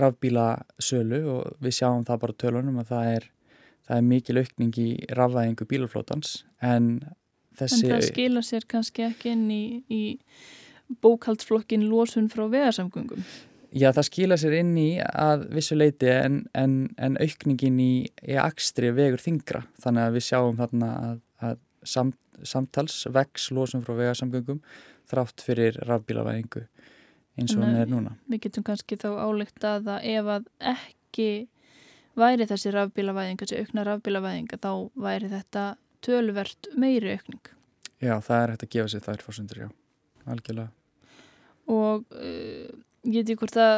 [0.00, 3.28] rafbílasölu og við sjáum það bara tölunum að það er,
[3.88, 6.92] það er mikil aukning í rafvæðingu bílaflótans en
[7.58, 7.88] þessi...
[7.90, 10.02] En það skila sér kannski ekki inn í, í
[11.02, 13.26] bókaldsflokkin losun frá veðarsamgöngum?
[13.76, 18.36] Já, það skila sér inn í að vissu leiti en, en, en aukningin í, í
[18.40, 19.66] akstri vegur þingra.
[19.82, 24.62] Þannig að við sjáum þarna að, að samt, samtals vex losum frá vegarsamgöngum
[25.10, 26.64] þrátt fyrir rafbílavæðingu
[27.36, 28.14] eins og hann er núna.
[28.32, 31.28] Við getum kannski þá álegt að ef að ekki
[32.16, 34.72] væri þessi rafbílavæðing, þessi aukna rafbílavæðinga, þá
[35.04, 35.66] væri þetta
[36.06, 37.52] tölvert meiri aukning.
[38.00, 39.68] Já, það er hægt að gefa sér þær fórsundur, já,
[40.32, 40.72] algjörlega.
[41.76, 42.08] Og...
[42.16, 42.55] Uh,
[43.06, 43.74] ég veit ekki hvort að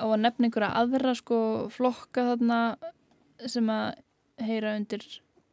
[0.00, 1.40] á að nefna einhverja aðra sko
[1.74, 2.60] flokka þarna
[3.50, 4.00] sem að
[4.40, 5.04] heyra undir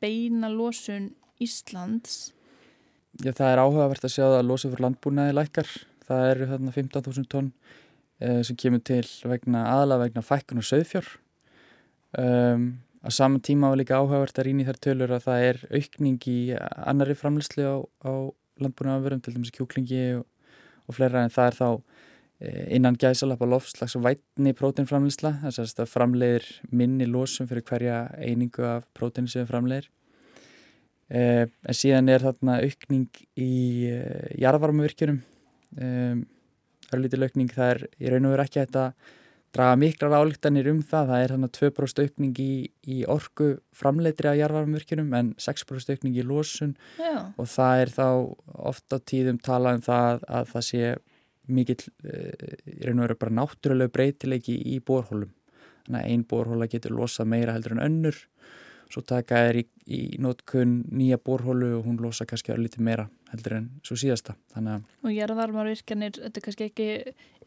[0.02, 1.12] beina losun
[1.43, 2.32] Íslands.
[3.24, 5.70] Já það er áhugavert að sjá að losun fyrir landbúnaði lækkar.
[6.08, 7.52] Það eru þarna 15.000 tonn
[8.22, 11.10] eh, sem kemur til vegna aðalega vegna fækkun og söðfjör
[12.17, 15.60] um, á saman tíma var líka áhugavert að rýna í þær tölur að það er
[15.72, 17.76] aukning í annari framleyslu á,
[18.08, 18.12] á
[18.63, 20.26] landbúnaðanverum til dæmis kjúklingi og,
[20.88, 21.70] og fleira en það er þá
[22.39, 28.86] innan gæsalappa lofslags og vætni próteinframleysla, þess að framleiðir minni losum fyrir hverja einingu af
[28.97, 29.89] prótein sem framleiðir.
[31.08, 33.08] Eh, en síðan er þarna aukning
[33.39, 35.21] í eh, jarðvarmavirkjunum,
[36.93, 38.78] örlítil aukning, það er í raun og veru ekki að
[39.56, 42.54] draga miklar álíktanir um það, það er þarna 2% aukning í,
[42.88, 47.32] í orgu framleiðri af jarðvarmavirkjunum en 6% aukning í losun Já.
[47.34, 48.08] og það er þá
[48.71, 50.91] ofta tíðum talað um það að það sé
[51.47, 55.31] mikill eh, bara náttúrulega breytilegi í bórhólum
[55.88, 58.17] þannig að ein bórhóla getur losað meira heldur en önnur.
[58.91, 63.06] Svo taka er í, í nótkunn nýja bórhólu og hún losa kannski að lítið meira
[63.32, 64.36] heldur en svo síðasta.
[65.04, 66.89] Og gerðarmarvirkjanir, þetta er kannski ekki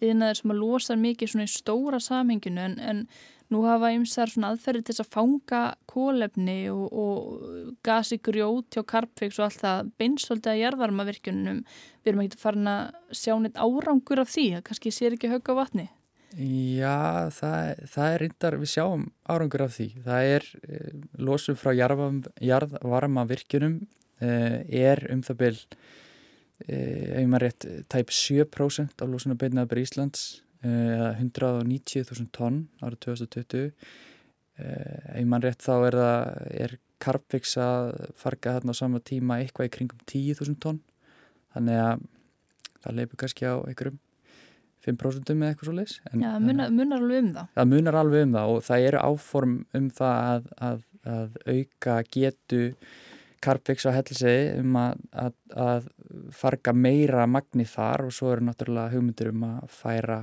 [0.01, 3.05] yfirnaður sem að losa mikið svona í stóra samhenginu en, en
[3.51, 9.41] nú hafa ymsar svona aðferði til að fanga kólefni og, og gasi grjót hjá Karpvíks
[9.41, 14.31] og allt það beinsvöldi að gerðarmarvirkjunum við erum ekki fara að sjá neitt árangur af
[14.33, 15.91] því, það kannski sér ekki högg á vatni
[16.39, 19.87] Já, það, það er reyndar, við sjáum árangur af því.
[20.05, 23.81] Það er eh, losum frá jarðvarma virkunum
[24.23, 25.57] eh, er um það byl
[26.69, 33.71] eh, ef maður rétt tæp 7% af losuna beinaður Íslands eða 190.000 tonn árið 2020
[34.61, 35.97] ef maður rétt þá er
[36.67, 40.83] er Karpvíks að farga þarna á sama tíma eitthvað í kringum 10.000 tonn
[41.55, 42.05] þannig að
[42.85, 43.97] það leipur kannski á einhverjum
[44.87, 47.53] 5% eða eitthvað svo leis Já, munar, munar alveg um það.
[47.59, 50.83] Það munar alveg um það og það eru áform um það að, að,
[51.15, 52.61] að auka getu
[53.41, 55.87] Karpvíks á hellisegi um að, að
[56.37, 60.19] farga meira magni þar og svo eru náttúrulega hugmyndir um að færa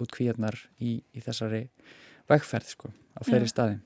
[0.00, 1.64] út kvíarnar í, í þessari
[2.30, 3.52] vegferð sko, á fleiri Já.
[3.54, 3.80] staði.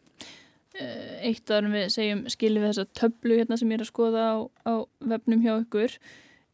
[0.74, 3.90] Eh, Eitt af það við segjum skiljum við þessa töflu hérna sem ég er að
[3.92, 4.36] skoða á,
[4.68, 4.74] á
[5.14, 5.96] vefnum hjá ykkur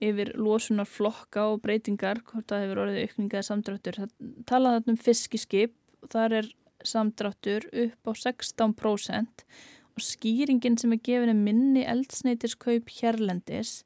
[0.01, 3.99] yfir losunar flokka og breytingar hvort það hefur orðið aukningaði samdráttur.
[4.01, 4.15] Það
[4.49, 5.75] talaði þarna um fiskiskip
[6.11, 6.49] þar er
[6.87, 9.45] samdráttur upp á 16%
[9.91, 13.83] og skýringin sem er gefin er minni eldsneitirskaup hérlendis.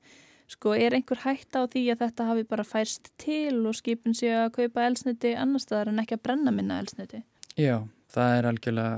[0.50, 4.31] Sko er einhver hægt á því að þetta hafi bara færst til og skipin sé
[4.37, 7.22] að kaupa eldsneiti annar staðar en ekki að brenna minna eldsneiti
[7.57, 8.94] Já, það er algjörlega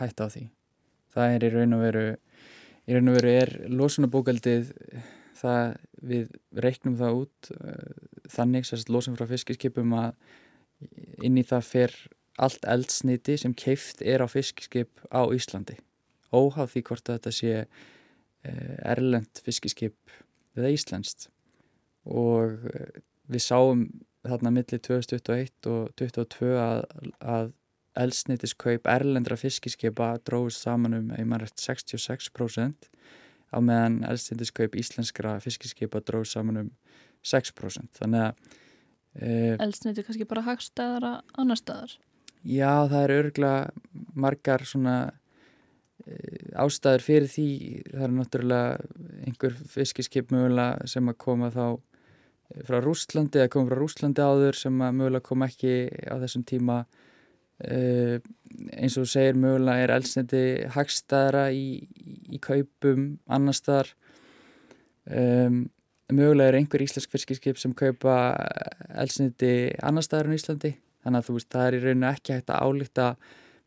[0.00, 0.44] hægt á því.
[1.14, 2.04] Það er í raun og veru
[2.84, 4.72] í raun og veru er losunabókaldið
[5.38, 7.94] það við reiknum það út uh,
[8.32, 10.12] þannig sérst losum frá fiskiskipum að
[11.24, 11.96] inn í það fer
[12.44, 15.78] allt eldsniti sem keift er á fiskiskip á Íslandi.
[16.34, 20.16] Óháð því hvort þetta sé uh, erlend fiskiskip
[20.58, 21.28] eða Íslandst
[22.04, 22.88] og uh,
[23.30, 23.86] við sáum
[24.24, 26.82] þarna millir 2021 og 2022 að,
[27.20, 27.52] að
[28.00, 32.88] elsnitiskaup erlendra fiskiskipa dróðist saman um, eftir 66%
[33.54, 36.70] á meðan elsnitiskaup íslenskra fiskiskipa dróðist saman um
[37.24, 37.90] 6%.
[38.00, 38.60] Þannig að...
[39.14, 41.92] Uh, Elsniti kannski bara hagstæðara annar staðar?
[42.42, 47.48] Já, það er örgulega margar svona uh, ástæður fyrir því.
[47.92, 51.66] Það er náttúrulega einhver fiskiskip mögulega sem að koma þá
[52.66, 55.74] frá Rústlandi eða koma frá Rústlandi áður sem að mögulega kom ekki
[56.06, 58.16] á þessum tíma uh,
[58.74, 61.66] eins og þú segir mögulega er elsniti hagstæðara í,
[62.32, 63.92] í kaupum annar staðar
[65.10, 65.64] um,
[66.12, 68.16] mögulega er einhver íslensk fiskiskip sem kaupa
[68.94, 72.52] elsniti annar staðar en Íslandi þannig að þú veist það er í rauninu ekki hægt
[72.52, 73.08] að álíta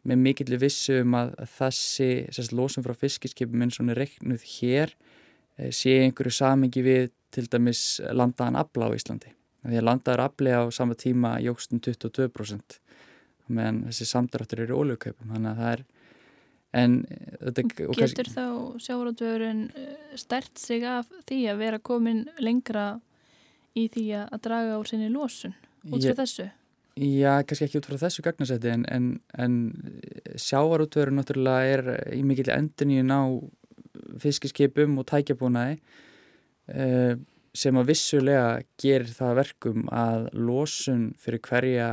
[0.07, 4.45] með mikillir vissu um að, þessi sérst, losum frá fiskiskipum eins og hún er reiknuð
[4.57, 4.93] hér
[5.57, 9.33] eh, sé einhverju samengi við til dæmis landaðan afla á Íslandi.
[9.67, 12.77] Því að landaður afli á sama tíma jógstum 22%
[13.51, 15.33] meðan þessi samdráttur eru óljögkaupum.
[15.33, 15.83] Þannig að það er
[16.75, 17.01] en,
[17.41, 18.25] þetta, Getur kannski...
[18.33, 18.45] þá
[18.83, 22.87] sjávaráttvöðurinn eh, stert sig af því að vera komin lengra
[23.77, 25.55] í því að draga úr sinni lósun
[25.87, 26.49] út frá þessu?
[26.97, 29.55] Já, kannski ekki út frá þessu gagnasetti en, en, en
[30.41, 33.21] sjávaráttvöðurinn náttúrulega er í mikil enduníun á
[34.21, 35.77] fiskiskipum og tækjabúnaði
[36.67, 37.15] Eh,
[37.57, 41.91] sem að vissulega gerir það verkum að losun fyrir hverja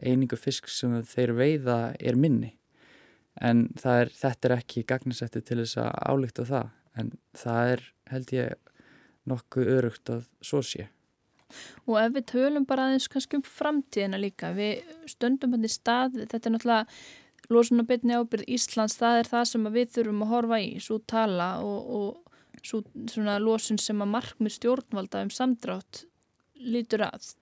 [0.00, 2.50] einingu fisk sem þeir veiða er minni
[3.40, 6.70] en er, þetta er ekki gagnisetti til þess að álíkta það.
[6.98, 8.72] En það er held ég
[9.30, 10.88] nokkuð örugt að svo sé.
[11.88, 16.20] Og ef við tölum bara aðeins kannski um framtíðina líka við stöndum hann í stað
[16.20, 20.70] þetta er náttúrulega losunabitni ábyrð Íslands það er það sem við þurfum að horfa í
[20.84, 26.04] svo tala og, og svo, svona losun sem að markmið stjórnvalda um samdrátt
[26.60, 27.32] lítur að.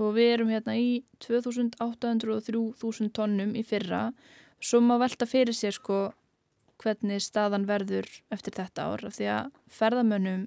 [0.00, 4.06] Og við erum hérna í 2803.000 tonnum í fyrra
[4.60, 6.00] svo maður velta fyrir sér sko
[6.80, 10.46] hvernig staðan verður eftir þetta ár af því að ferðamönnum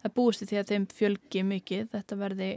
[0.00, 1.86] það búist því að þeim fjölgi mikið.
[1.92, 2.50] Þetta verði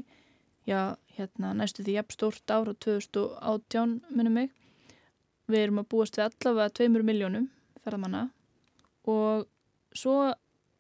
[0.70, 4.52] já, hérna, næstu því jafn stórt ára 2018 minnum mig.
[5.50, 7.50] Við erum að búast við allavega 2 miljónum
[7.84, 8.28] ferðamanna.
[9.10, 9.48] Og
[9.98, 10.34] svo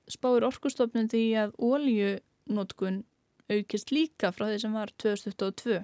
[0.09, 3.03] spáir orkustofnun því að óljunótkun
[3.49, 5.79] aukist líka frá því sem var 2022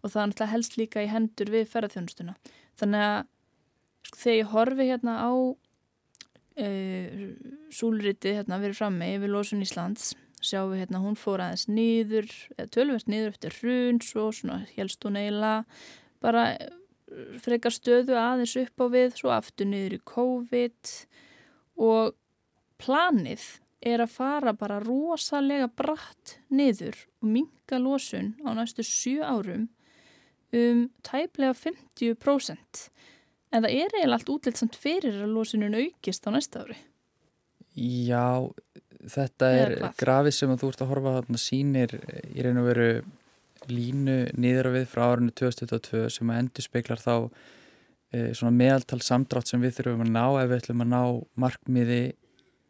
[0.00, 2.34] og það er náttúrulega helst líka í hendur við ferðarþjónustuna.
[2.80, 3.18] Þannig að
[4.06, 5.32] sko, þegar ég horfi hérna á
[6.56, 6.68] e,
[7.74, 12.30] súlriti hérna verið frammi yfir Lósun Íslands sjáum við hérna hún fór aðeins nýður
[12.72, 15.64] tölvert nýður eftir hruns og svona helst hún eiginlega
[16.24, 16.44] bara
[17.42, 20.92] frekar stöðu aðeins upp á við svo aftur nýður í COVID.
[21.80, 22.14] Og
[22.80, 23.46] planið
[23.80, 29.68] er að fara bara rosalega bratt niður og minga losun á næstu 7 árum
[30.56, 32.84] um tæplega 50%
[33.50, 36.76] en það er eiginlega allt útlitt samt fyrir að losunum aukist á næsta ári.
[37.78, 38.50] Já,
[39.08, 41.96] þetta er grafið sem þú ert að horfa þarna sínir
[42.34, 42.90] í og veru
[43.70, 47.14] línu niður á við frá árinu 2022 sem að endur speiklar þá
[48.10, 51.02] e, svona meðaltal samdrátt sem við þurfum að ná ef við ætlum að ná
[51.44, 52.00] markmiði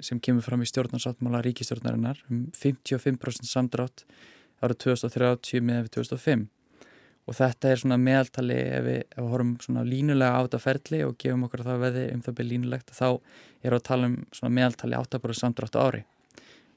[0.02, 4.04] sem kemur fram í stjórnarsáttmála ríkistjórnarinnar um 55% samdrátt
[4.60, 6.48] árið 2030 með 2005
[7.30, 11.02] og þetta er svona meðaltali ef við, ef við horfum svona línulega á þetta ferli
[11.06, 13.06] og gefum okkur það veði um það byrja línulegt þá
[13.62, 16.02] er að tala um svona meðaltali 8% samdrátt ári.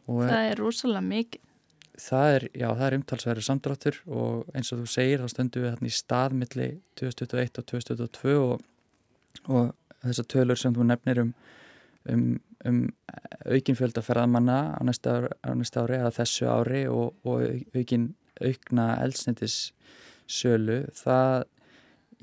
[0.05, 1.49] Og Það er rosalega mikið.
[2.03, 5.69] Það er, já, það er umtalsverður samdráttur og eins og þú segir þá stöndum við
[5.69, 8.63] hérna í staðmiðli 2021 og 2022 og,
[9.45, 11.35] og þessar tölur sem þú nefnir um
[12.09, 12.79] um, um
[13.45, 15.13] aukin fjöldaferðamanna á næsta,
[15.43, 19.73] á næsta ári eða þessu ári og, og aukin aukna elsnetis
[20.33, 21.45] sölu, það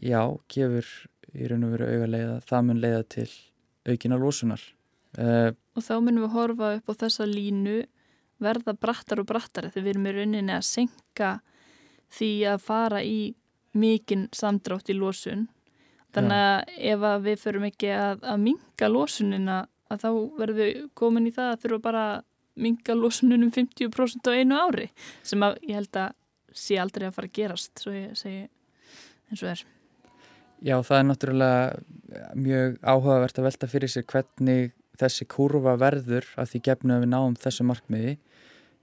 [0.01, 0.21] já,
[0.53, 0.91] gefur
[1.31, 3.29] í raun og veru auga leiða, það mun leiða til
[3.89, 4.63] aukina lósunar
[5.19, 7.79] uh, Og þá munum við horfa upp á þessa línu
[8.41, 11.31] verða brattar og brattar þegar við erum í rauninni að senka
[12.11, 13.19] því að fara í
[13.79, 15.47] mikinn samdrátt í lósun
[16.11, 19.59] Þannig að ef að við förum ekki að, að minga losunina
[19.91, 20.09] að þá
[20.41, 22.25] verðum við komin í það að þurfa bara að
[22.61, 24.89] minga losununum 50% á einu ári
[25.23, 26.17] sem að ég held að
[26.57, 28.47] sé aldrei að fara að gerast svo ég segi
[29.31, 29.65] eins og er.
[30.61, 36.53] Já það er náttúrulega mjög áhugavert að velta fyrir sér hvernig þessi kurva verður að
[36.53, 38.17] því gefnum að við náum þessu markmiði.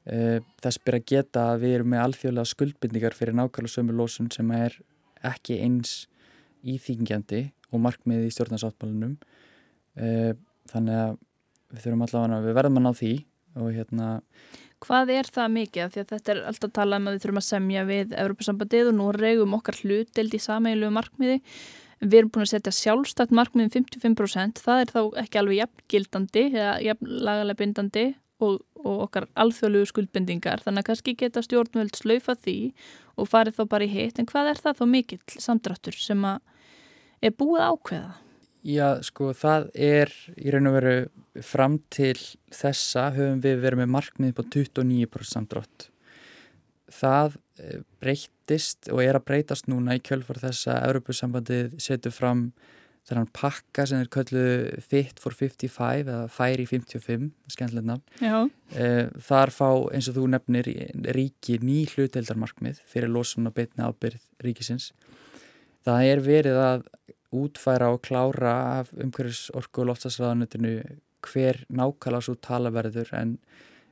[0.07, 4.31] Eh, þess byrja að geta að við erum með alþjóðlega skuldbindningar fyrir nákvæmlega sömu losun
[4.31, 4.77] sem er
[5.27, 6.05] ekki eins
[6.67, 9.17] íþýngjandi og markmiði í stjórnarsáttmálunum
[9.99, 10.31] uh,
[10.71, 11.17] þannig að
[11.67, 13.13] við þurfum allavega að við verðum að ná því
[13.57, 14.07] og hérna
[14.85, 15.89] Hvað er það mikið?
[15.93, 18.91] Því að þetta er alltaf að tala um að við þurfum að semja við Európa-sambandið
[18.91, 21.41] og nú regum okkar hlutild í sameilu markmiði
[22.01, 26.73] við erum búin að setja sjálfstætt markmiðum 55%, það er þá ekki alveg jafngildandi eða
[26.85, 28.05] jafn lagalega bindandi
[28.43, 32.57] og, og okkar alþjóðlugu skuldbindingar, þannig að kannski geta stjórnvöld slaufa því
[33.17, 36.41] og farið þá bara í hitt, en hvað er það þá mikill samdráttur sem að
[37.25, 38.13] er búið ákveða?
[38.65, 40.95] Já, sko, það er í raun og veru
[41.45, 42.15] fram til
[42.53, 45.89] þessa höfum við verið með markmið på 29% samdrátt.
[46.97, 52.49] Það eh, breytist og er að breytast núna í kjölfar þess að Europasambandið setur fram
[53.07, 58.03] þennan pakka sem er kölluð Fit for 55 eða Færi 55, skemmtileg nafn.
[58.75, 60.67] Eh, þar fá eins og þú nefnir
[61.15, 64.91] ríki ný hluteldarmarkmið fyrir losun og beitni ábyrð ríkisins.
[65.87, 66.87] Það er verið að
[67.35, 70.73] útfæra og klára af umhverjus orku og loftasræðanutinu
[71.27, 73.37] hver nákvæmlega svo talaverður en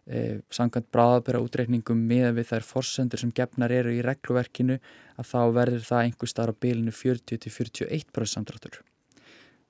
[0.08, 4.80] e, samkvæmt bráðabera útreikningum með við þær forsendur sem gefnar eru í regluverkinu
[5.20, 8.82] að þá verður það einhver starf á bilinu 40-41% samdráttur.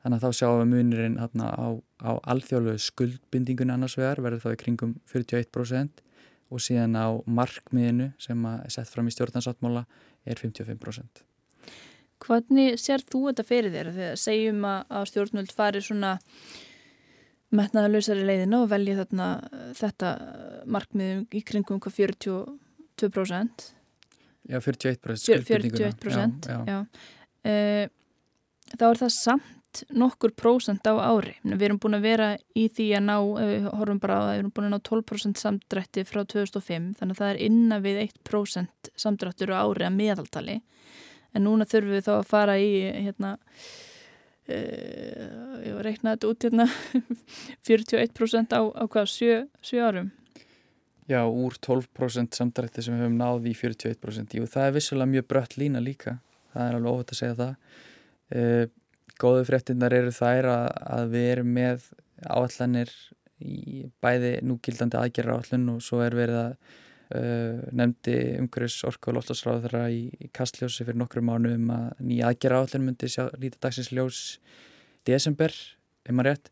[0.03, 1.67] Þannig að þá sjáum við munirinn hérna, á,
[2.05, 6.03] á alþjóðlegu skuldbindingun annars vegar verður þá í kringum 41%
[6.53, 9.87] og síðan á markmiðinu sem er sett fram í stjórnarsáttmála
[10.29, 11.25] er 55%.
[12.23, 13.91] Hvernig sér þú þetta fyrir þér?
[13.95, 16.13] Þegar segjum að stjórnvöld fari svona
[17.55, 19.27] metnaðalösari leiðina og velja þarna
[19.77, 20.13] þetta
[20.75, 23.67] markmiðum í kringum hvað 42%?
[24.45, 26.79] Já, 41% 41% já, já.
[27.45, 27.85] Uh,
[28.75, 31.35] þá er það samt nokkur prósent á ári.
[31.43, 33.15] Við erum búin að vera í því að ná
[33.75, 37.21] horfum bara á að við erum búin að ná 12% samdrætti frá 2005 þannig að
[37.21, 40.57] það er innan við 1% samdrættur á ári að meðaltali
[41.35, 42.69] en núna þurfum við þá að fara í
[43.07, 43.31] hérna
[44.49, 46.67] uh, ég var reiknað þetta út hérna
[47.69, 50.13] 41% á, á hvað 7, 7 árum?
[51.05, 55.27] Já, úr 12% samdrætti sem við höfum náði í 41% Jú, það er vissulega mjög
[55.29, 56.15] brött lína líka.
[56.55, 57.53] Það er alveg óhætt að segja það.
[58.33, 58.65] Uh,
[59.21, 61.85] Góðu fréttinnar eru þær að, að við erum með
[62.25, 62.89] áallanir
[63.39, 66.73] í bæði núgildandi aðgerra áallun og svo er verið að
[67.13, 72.31] nefndi umhverjus orku og loftasráð þeirra í, í kastljósi fyrir nokkru mánu um að nýja
[72.31, 74.21] aðgerra áallin myndi lítið dagsins ljós
[75.05, 75.53] desember,
[76.05, 76.51] ef maður rétt.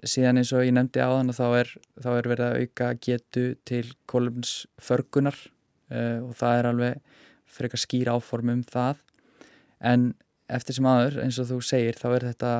[0.00, 3.46] Síðan eins og ég nefndi á þann þá er, þá er verið að auka getu
[3.68, 5.36] til kolumns förgunar
[5.92, 7.16] uh, og það er alveg
[7.50, 9.02] fyrir eitthvað skýr áform um það.
[9.80, 10.12] En
[10.50, 12.54] eftir sem aður eins og þú segir þá er þetta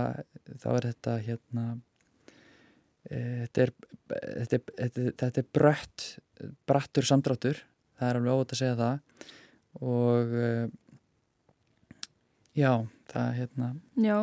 [0.61, 1.65] þá er þetta hérna
[3.09, 3.73] þetta er
[4.11, 6.07] þetta er, þetta, þetta er brött
[6.69, 7.63] brattur samdráttur
[8.01, 9.27] það er alveg óvægt að segja það.
[9.81, 10.65] Og uh,
[12.57, 12.73] já,
[13.13, 13.71] það er hérna.
[14.07, 14.17] Já,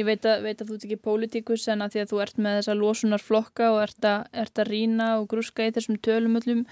[0.00, 2.44] ég veit að, veit að þú ert ekki pólitíkus en að því að þú ert
[2.46, 6.64] með þessa losunarflokka og ert að, ert að rína og grúska í þessum tölumöllum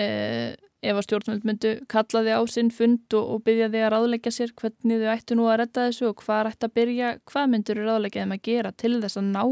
[0.00, 3.94] eh, ef að stjórnvöld myndu kalla þig á sinn fund og, og byggja þig að
[3.94, 7.48] ráðleggja sér hvernig þau ættu nú að retta þessu og hvað ættu að byrja, hvað
[7.54, 9.44] myndur þau ráðleggja þeim að gera til þess að ná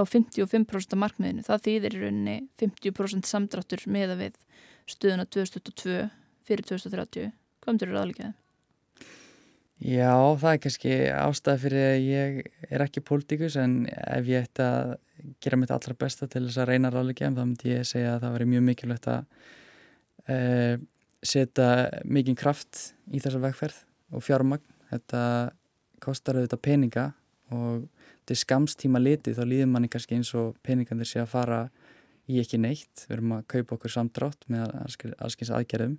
[0.00, 1.44] þá 55% af markmiðinu.
[1.46, 4.38] Það þýðir í rauninni 50% samdráttur meða við
[4.90, 6.06] stuðuna 2022
[6.48, 7.34] fyrir 2030.
[7.60, 8.32] Hvað myndur þú ráðleikaði?
[9.80, 14.64] Já, það er kannski ástæði fyrir að ég er ekki pólitíkus en ef ég ætti
[14.64, 14.90] að
[15.40, 18.34] gera mitt allra besta til þess að reyna ráðleikaðum þá myndi ég segja að það
[18.34, 19.22] væri mjög mikilvægt að
[20.34, 20.74] uh,
[21.24, 21.70] setja
[22.04, 23.80] mikinn kraft í þessa vegferð
[24.12, 24.76] og fjármagn.
[24.90, 25.22] Þetta
[26.02, 27.06] kostar auðvitað peninga
[27.54, 27.88] og
[28.30, 31.60] til skamstíma litið þá líður manni kannski eins og peningandir sé að fara
[32.30, 34.70] í ekki neitt, við erum að kaupa okkur samdrátt með
[35.18, 35.96] allskyns aðgerðum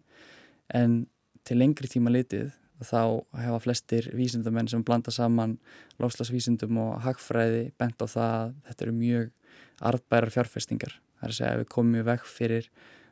[0.80, 1.02] en
[1.48, 5.58] til lengri tíma litið þá hefa flestir vísindamenn sem blanda saman
[6.02, 9.28] lofslagsvísindum og hagfræði bent á það að þetta eru mjög
[9.92, 10.96] arðbærar fjárfestingar.
[11.20, 12.70] Það er að segja að við komum í vekk fyrir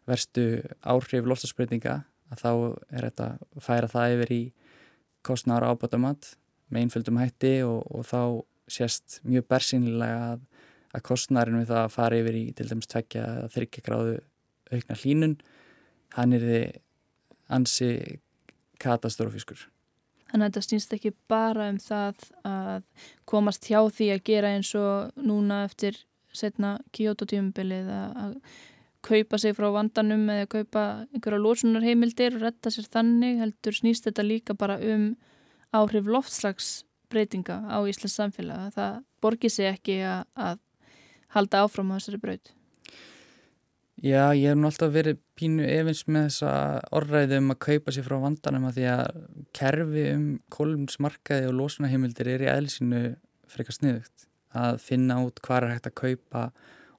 [0.10, 0.46] verstu
[0.82, 1.96] áhrif lofslagsbreytinga
[2.34, 2.52] að þá
[2.90, 4.42] er þetta að færa það yfir í
[5.26, 6.34] kostnára ábátamat
[6.70, 8.22] með einföldum hætti og, og þá
[8.74, 10.44] sést mjög bersýnilega að,
[10.96, 14.16] að kostnærin við það að fara yfir í til dæmis tvekja þryggja gráðu
[14.70, 15.36] aukna hlínun
[16.16, 16.80] hann er þið
[17.50, 17.92] ansi
[18.82, 19.68] katastrófiskur.
[20.30, 22.84] Þannig að þetta stýnst ekki bara um það að
[23.30, 25.98] komast hjá því að gera eins og núna eftir
[26.36, 28.36] setna kjótotíumbilið að
[29.06, 30.84] kaupa sig frá vandanum eða kaupa
[31.16, 35.14] einhverja lósunarheimildir og retta sér þannig heldur snýst þetta líka bara um
[35.74, 40.64] áhrif loftslags breytinga á Íslands samfélag það borgir sig ekki að, að
[41.36, 42.52] halda áfram á þessari braut?
[44.00, 46.52] Já, ég hef nú alltaf verið pínu efins með þessa
[46.96, 49.18] orðræði um að kaupa sér frá vandanum að því að
[49.60, 53.02] kerfi um kolumnsmarkaði og lósunahimildir er í eðlisínu
[53.52, 54.30] frekar sniðugt.
[54.56, 56.46] Að finna út hvað er hægt að kaupa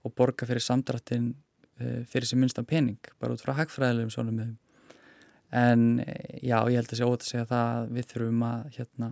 [0.05, 1.33] og borga fyrir samdrættin
[1.81, 4.53] eh, fyrir sem minnstan pening, bara út frá hagfræðilegum svona með
[5.51, 8.69] en eh, já, ég held að sé ótt að segja það að við þurfum að
[8.77, 9.11] hérna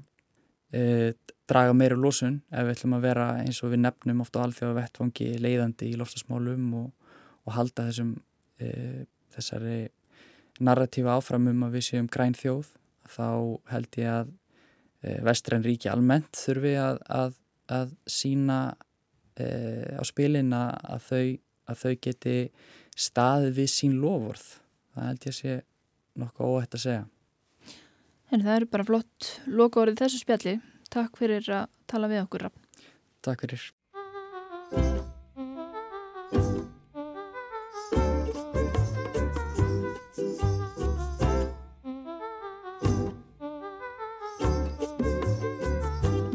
[0.73, 1.12] e,
[1.49, 5.29] draga meira lósun ef við ætlum að vera eins og við nefnum ofta alþjóða vettfangi
[5.43, 6.91] leiðandi í loftasmálum og,
[7.47, 8.14] og halda þessum
[8.61, 9.07] e,
[9.37, 9.79] þessari
[10.64, 12.73] narratífa áframum að við séum græn þjóð
[13.09, 13.29] þá
[13.73, 14.33] held ég að
[15.03, 17.41] e, vestræn ríki almennt þurfi að, að,
[17.81, 18.61] að sína
[19.39, 21.27] á spilin að þau,
[21.71, 22.33] að þau geti
[22.99, 24.47] staðið við sín lofvörð
[24.99, 25.53] það held ég að sé
[26.19, 27.05] nokkuð óhætt að segja
[28.29, 30.59] En það eru bara flott loka orðið þessu spjalli
[30.89, 32.47] Takk fyrir að tala við okkur.
[33.20, 33.64] Takk fyrir.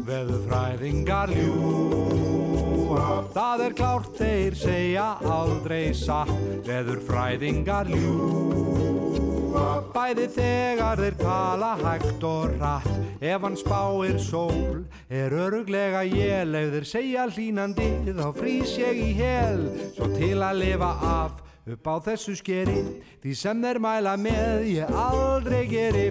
[0.04, 6.30] Veðurfræðingar ljúa, það er klárt þeir segja aldrei satt.
[6.68, 9.43] Veðurfræðingar ljúa,
[9.94, 13.04] bæði þegar þeir tala hægt og rætt.
[13.24, 19.62] Ef hann spáir sól er öruglega ég Leður segja hlínandi þá frýs ég í hel
[19.94, 21.40] Svo til að lifa af
[21.72, 22.82] upp á þessu skeri
[23.22, 26.06] Því sem þeir mæla með ég aldrei geri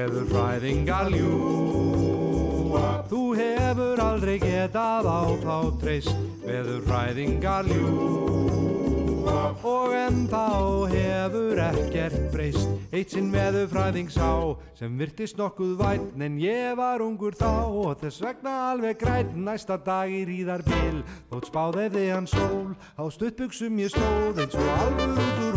[0.00, 10.22] Veður fræðingar ljúa Þú hefur aldrei getað á þá treyst Veður fræðingar ljúa Og en
[10.30, 12.64] þá hefur ekkert breyst
[12.96, 17.68] Eitt sinn veður fræðing sá Sem virtist nokkuð vætn En ég var ungur þá.
[17.68, 22.72] Og þess vegna alveg græt Næsta dag í ríðar bil Þótt spáði þið hann sól
[22.96, 25.49] Á stuttbuksum ég stóð Eins og alveg út úr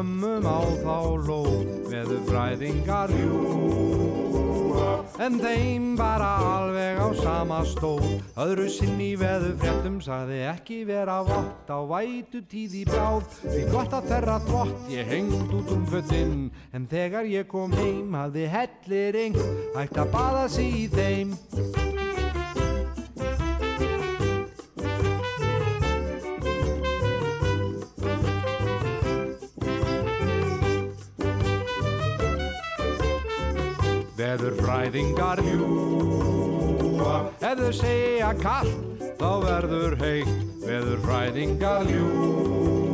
[0.00, 0.96] ég skömmum á þá
[1.28, 8.22] lóð Veðurfræðingar ljúa En þeim bara alveg á sama stóð.
[8.40, 13.28] Öðru sinn í veðurfréttum Saði ekki vera vott á vætu tíð í bráð.
[13.44, 18.14] Því gott að þerra þvott Ég hengd út um föttinn En þegar ég kom heim
[18.16, 19.42] Hafði hellir yngt
[19.76, 21.36] Ætti að baða sig í þeim
[34.30, 38.70] Veður fræðingar ljúa Ef þau segja kall
[39.18, 40.30] þá verður heitt.
[40.62, 42.89] Veður fræðingar ljúa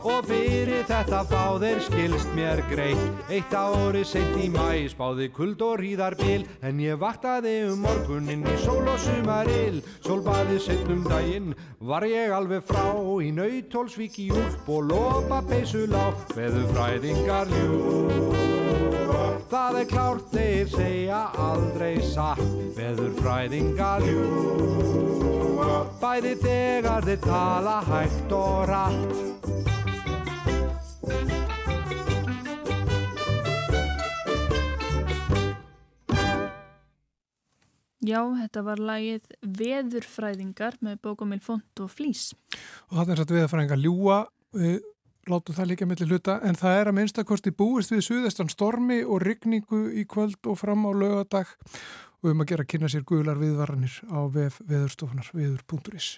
[0.00, 3.18] Og fyrir þetta fá þeir skilst mér greitt.
[3.28, 6.46] Eitt ári sent í mæ spáði kuld og hríðar bil.
[6.64, 11.52] En ég vaktaði um morgunin í sól og sumarill Sólbaði sent um daginn
[11.84, 12.86] var ég alveg frá.
[13.20, 18.38] Í nautólsvík í úlp og lopa peysulá Veður fræðingar ljúa
[19.50, 22.40] Það er klárt þeir segja aldrei satt.
[22.78, 29.39] Veður fræðingar ljúa Bæði þegar þeir tala hægt og rætt
[38.00, 42.30] Já, þetta var lagið Veðurfræðingar með bókumil Font og Flís.
[42.88, 44.22] Og það er satt veðurfræðingar ljúa,
[44.56, 44.78] við
[45.28, 49.20] látum það líka mellir hluta, en það er að minnstakosti búist við suðestan stormi og
[49.26, 51.52] rigningu í kvöld og fram á lögadag
[52.20, 56.14] og um að gera að kynna sér guðlar viðvaranir á vef veðurstofunar, veður.is.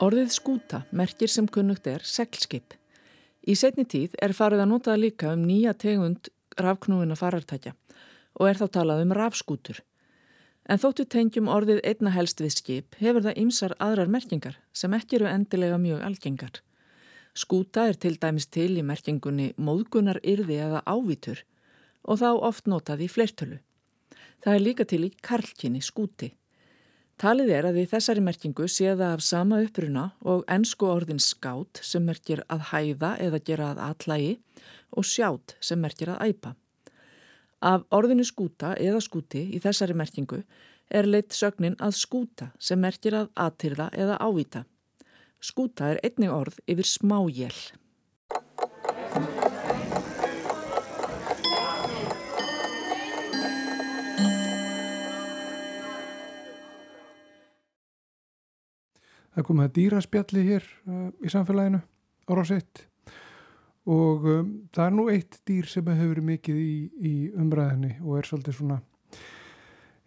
[0.00, 2.72] Orðið skúta merkir sem kunnugt er seglskip.
[3.44, 7.74] Í setni tíð er farið að nota líka um nýja tegund rafknúina farartækja
[8.40, 9.82] og er þá talað um rafskútur.
[10.64, 15.20] En þóttu tengjum orðið einna helst við skip hefur það ymsar aðrar merkingar sem ekki
[15.20, 16.62] eru endilega mjög algengar.
[17.36, 21.44] Skúta er til dæmis til í merkingunni móðgunar yrði eða ávítur
[22.08, 23.60] og þá oft notað í fleirtölu.
[24.40, 26.32] Það er líka til í karlkinni skúti.
[27.20, 31.82] Talið er að í þessari merkingu sé það af sama uppruna og ennsku orðin skát
[31.84, 34.30] sem merkir að hæða eða gera að atlægi
[34.96, 36.54] og sjátt sem merkir að æpa.
[37.60, 40.40] Af orðinu skúta eða skúti í þessari merkingu
[40.88, 44.64] er leitt sögnin að skúta sem merkir að aðtyrða eða ávita.
[45.44, 47.52] Skúta er einnig orð yfir smájél.
[59.34, 61.80] Það komið að dýraspjalli hér uh, í samfélaginu
[62.30, 62.86] ára á sitt
[63.90, 68.18] og um, það er nú eitt dýr sem hefur verið mikið í, í umræðinni og
[68.18, 68.80] er svolítið svona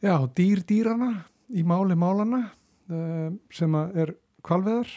[0.04, 1.12] já, dýr dýrana
[1.54, 2.44] í máli málana
[2.92, 4.14] uh, sem er
[4.46, 4.92] kvalveðar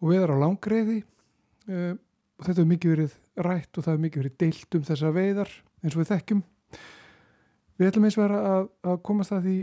[0.00, 4.24] og veðar á langreiði uh, og þetta hefur mikið verið rætt og það hefur mikið
[4.24, 6.42] verið deilt um þessa veiðar eins og við þekkjum.
[7.74, 9.56] Við ætlum eins og vera að, að komast að því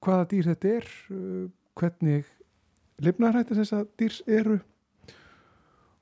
[0.00, 0.90] hvaða dýr þetta er
[1.80, 2.28] hvernig
[3.04, 4.60] lifnarættir þessa dýrs eru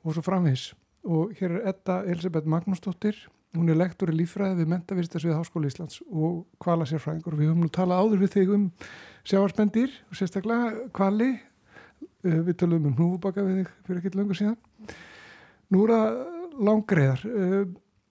[0.05, 0.71] og svo framvís
[1.09, 3.17] og hér er Edda Elisabeth Magnúsdóttir.
[3.57, 7.71] Hún er lektor í lífræði við Mentavistarsvið Háskóla Íslands og kvala sérfræðingur við höfum nú
[7.73, 8.65] talað áður við þig um
[9.25, 14.59] sjáarspendir og sérstaklega kvali uh, við talum um hnúfubaka við þig fyrir ekkert löngu síðan.
[15.73, 16.19] Nú er það
[16.69, 17.63] langreðar uh,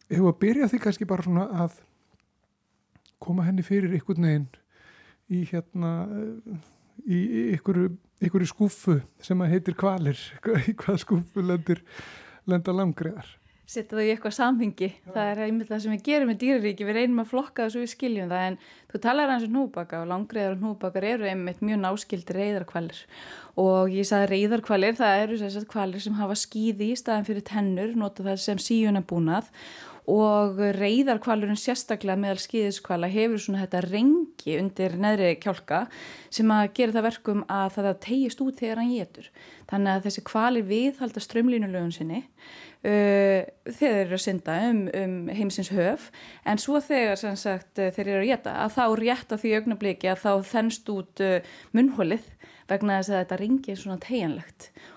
[0.09, 1.77] hefur að byrja því kannski bara svona að
[3.21, 4.49] koma henni fyrir ykkur neginn
[5.29, 6.57] í hérna uh,
[7.05, 7.23] í
[7.57, 7.83] ykkur,
[8.25, 10.21] ykkur skúfu sem að heitir kvalir
[10.69, 11.83] í hvað skúfu lendir
[12.47, 13.27] lenda langriðar.
[13.67, 14.87] Setja það í eitthvað samhengi.
[14.87, 15.09] Já.
[15.11, 16.85] Það er einmitt það sem við gerum með dýraríki.
[16.87, 18.55] Við reynum að flokka það svo við skiljum það en
[18.93, 23.01] þú talar hans um hnúbaka og langriðar og hnúbakar eru einmitt mjög náskildi reyðarkvalir
[23.59, 27.45] og ég sagði reyðarkvalir það eru þess að kvalir sem hafa skýði í staðan fyrir
[27.51, 29.51] tennur, nota það sem síuna búnað
[30.07, 35.81] og reyðarkvalurinn sérstaklega meðal skýðiskvala hefur svona þetta rengi undir neðri kjálka
[36.31, 39.27] sem að gera það verkum að það tegist út þegar hann getur.
[39.67, 44.81] Þannig að þessi kvalir við halda strömlínulögun sinni uh, þegar þeir eru að synda um,
[45.03, 46.09] um heimsins höf
[46.47, 50.23] en svo þegar sagt, þeir eru að geta að þá rétt að því augnabliki að
[50.23, 51.39] þá þennst út uh,
[51.75, 52.31] munhólið
[52.71, 54.96] vegna þess að þetta rengi er svona tegjanlegt og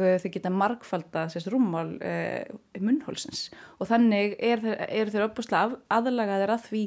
[0.00, 2.44] uh, þau geta markfalda sérst rúmmál uh,
[2.80, 3.50] munnhólsins.
[3.78, 6.84] Og þannig er, er þeir uppbúrslega aðlagaðir að því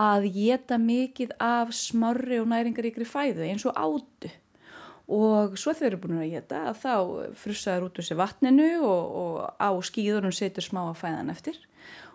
[0.00, 4.30] að geta mikið af smarri og næringaríkri fæðu eins og átu.
[5.10, 6.94] Og svo þeir eru búin að geta að þá
[7.42, 11.58] frussaður út úr sér vatninu og, og á skýðunum setur smá að fæðan eftir.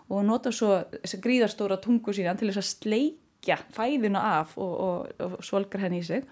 [0.08, 4.56] Og nota svo þess að gríðarstóra tungu síðan til þess að sleik leggja fæðina af
[4.58, 6.24] og, og, og svolgar henni í sig.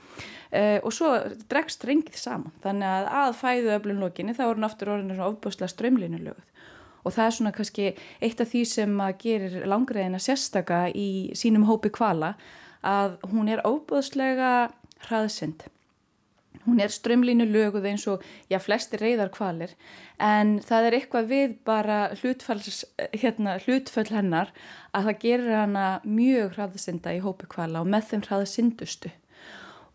[0.53, 1.13] Uh, og svo
[1.51, 2.53] dregst strengið saman.
[2.63, 6.51] Þannig að að fæðu öflun lokinni þá er hann aftur orðinu svona ofbúslega strömlinu löguð
[7.05, 7.87] og það er svona kannski
[8.25, 12.31] eitt af því sem að gerir langreðina sérstaka í sínum hópi kvala
[12.81, 14.71] að hún er ofbúslega
[15.05, 15.67] hraðsind
[16.67, 19.75] hún er strömlínu löguð eins og já, flesti reyðar kvalir
[20.23, 24.55] en það er eitthvað við bara hérna, hlutföll hennar
[24.95, 29.13] að það gerir hana mjög hraðsynda í hópi kvala og með þeim hraðsyndustu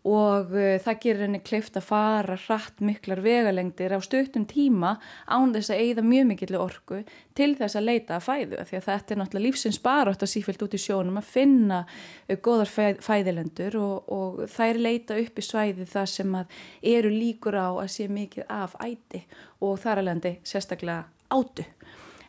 [0.08, 4.94] og uh, það gerir henni kleift að fara hratt miklar vegalengdir á stöttum tíma
[5.28, 7.02] án þess að eigða mjög mikill orku
[7.36, 10.64] til þess að leita að fæðu því að þetta er náttúrulega lífsins barátt að sífælt
[10.64, 15.46] út í sjónum að finna uh, góðar fæð, fæðilendur og, og þær leita upp í
[15.50, 16.40] svæði það sem
[16.96, 19.26] eru líkur á að sé mikið af æti
[19.60, 21.68] og þar alveg sérstaklega átu.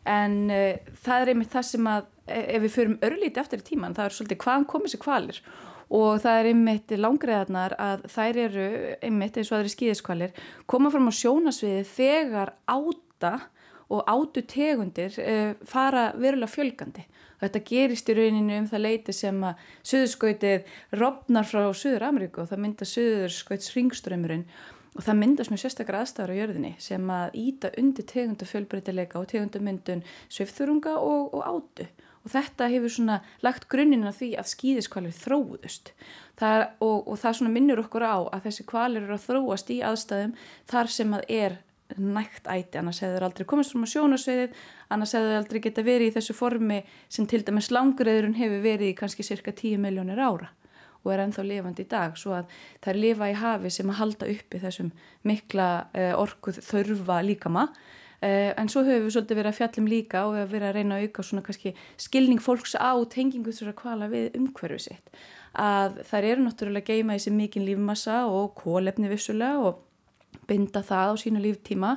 [0.04, 3.68] En uh, það er einmitt það sem að e, ef við förum örlíti eftir í
[3.72, 5.44] tíman það er svolítið hvaðan komið sér kvalir
[5.92, 8.66] og það er einmitt langriðarnar að þær eru
[9.04, 13.32] einmitt eins og aðri skýðiskvalir koma fram á sjónasviði þegar áta
[13.92, 17.04] og átu tegundir uh, fara verulega fjölgandi.
[17.42, 22.52] Þetta gerist í rauninu um það leiti sem að söðurskautið robnar frá Suður Ameríku og
[22.52, 24.46] það mynda söðurskauts ringströmmurinn
[24.92, 30.04] og það myndast með sérstakar aðstæðar á jörðinni sem að íta undir tegundafjölbreytileika og tegundamyndun
[30.32, 31.88] svifþurunga og, og átu
[32.22, 35.92] og þetta hefur svona lagt grunninn að því að skýðiskvalir þróðust
[36.42, 39.82] er, og, og það svona minnur okkur á að þessi kvalir eru að þróast í
[39.86, 40.32] aðstæðum
[40.70, 41.60] þar sem að er
[41.98, 44.56] nægt æti, annars hefur aldrei komast fram á sjónasveiðið,
[44.94, 46.80] annars hefur aldrei geta verið í þessu formi
[47.12, 50.52] sem til dæmis languröðurinn hefur verið í kannski cirka 10 miljónir ára
[51.02, 53.98] og er ennþá lifandi í dag, svo að það er lifa í hafi sem að
[53.98, 54.92] halda uppi þessum
[55.26, 57.66] mikla uh, orkuð þörfa líkama
[58.22, 60.98] en svo höfum við svolítið verið að fjallum líka og við höfum verið að reyna
[60.98, 65.16] að auka svona kannski skilning fólks á tengingu þessara kvala við umhverfu sitt.
[65.58, 69.82] Að þær eru náttúrulega geima í sig mikinn lífmassa og kólefni vissulega og
[70.48, 71.92] binda það á sínu líftíma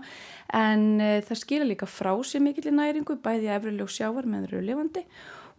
[0.54, 4.66] en uh, það skilja líka frá sér mikill í næringu bæði efrileg sjávar með þeirra
[4.70, 5.06] lifandi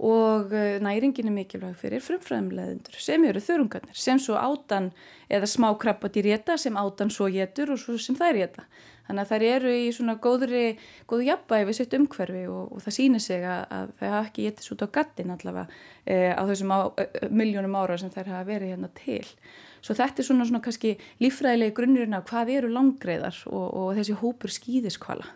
[0.07, 4.91] og uh, næringin er mikilvæg fyrir frumfræðumleðendur sem eru þörungarnir sem svo átan
[5.33, 8.67] eða smá krabbat í rétta sem átan svo getur og svo sem þær geta.
[9.07, 10.63] Þannig að þær eru í svona góðri,
[11.07, 14.47] góðu jafnbæði við sitt umhverfi og, og það sýnir sig að, að þau hafa ekki
[14.49, 15.67] getist út á gattin allavega
[16.03, 16.81] e, á þessum á,
[17.31, 19.23] miljónum ára sem þær hafa verið hérna til.
[19.79, 24.19] Svo þetta er svona, svona kannski lífræðilegi grunnurinn af hvað eru langreiðar og, og þessi
[24.19, 25.29] hópur skýðiskvala.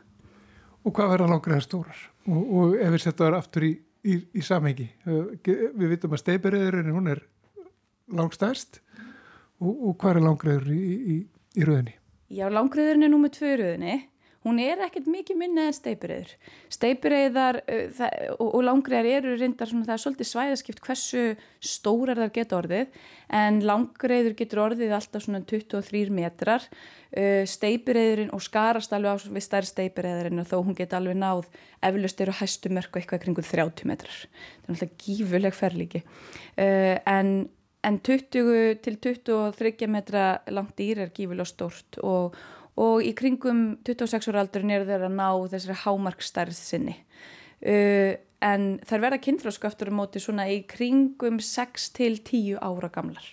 [0.82, 2.02] Og hvað verða langreiðar stórar?
[2.26, 6.96] Og, og ef við setjum það aftur í, í, í samhengi, við vitum að steipiröðurinn
[6.96, 7.22] hún er
[8.10, 8.80] langstærst
[9.60, 11.20] og hvað er langreiður í,
[11.54, 11.99] í rauðinni?
[12.30, 13.98] Já, langriðurinn er númið tvö í rauðinni
[14.46, 16.30] hún er ekkert mikið minna en steipireyður.
[16.72, 18.04] Steipireyðar uh,
[18.38, 21.24] og, og langriðar eru reyndar svona það er svolítið svæðaskipt hversu
[21.72, 22.96] stórar þar geta orðið
[23.40, 26.66] en langriður getur orðið alltaf svona 23 metrar.
[27.10, 31.48] Uh, steipireyðurinn og skarast alveg á við stær steipireyðurinn og þó hún geta alveg náð
[31.84, 34.20] eflust eru hæstu mörku eitthvað kringu 30 metrar.
[34.64, 36.04] Það er alltaf gífurleg ferlíki.
[36.56, 37.34] Uh, en
[37.86, 42.36] En 20 til 23 metra langt dýr er gífilega stort og,
[42.76, 46.98] og í kringum 26 ára aldurinn er þeir að ná þessari hámarkstærð sinni.
[47.60, 53.26] Uh, en þær verða kynfrásköftur á móti svona í kringum 6 til 10 ára gamlar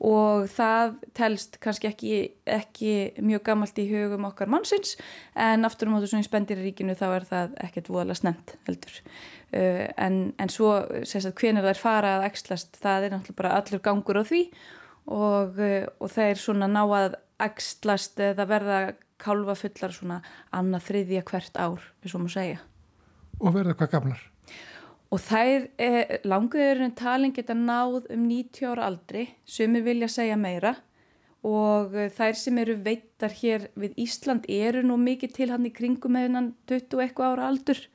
[0.00, 2.14] og það telst kannski ekki,
[2.48, 4.94] ekki mjög gammalt í hugum okkar mannsins
[5.36, 9.86] en aftur á móti svona í spendiríkinu þá er það ekkert voðalega snemt heldur uh,
[10.00, 14.20] en, en svo hvernig það er farað að ekslast það er náttúrulega bara allur gangur
[14.20, 14.42] á því
[15.10, 18.80] og, uh, og það er svona ná að ekslast eða verða
[19.20, 20.20] kálfa fullar svona
[20.56, 22.60] annað þriðja hvert ár, við svo má segja.
[23.40, 24.22] Og verða hvað gamlar?
[25.10, 30.76] Og þær eh, languðurinn talin geta náð um 90 ára aldri, sumir vilja segja meira
[31.46, 35.72] og eh, þær sem eru veittar hér við Ísland eru nú mikið til hann í
[35.74, 37.86] kringum með hennan 20 eitthvað ára aldur.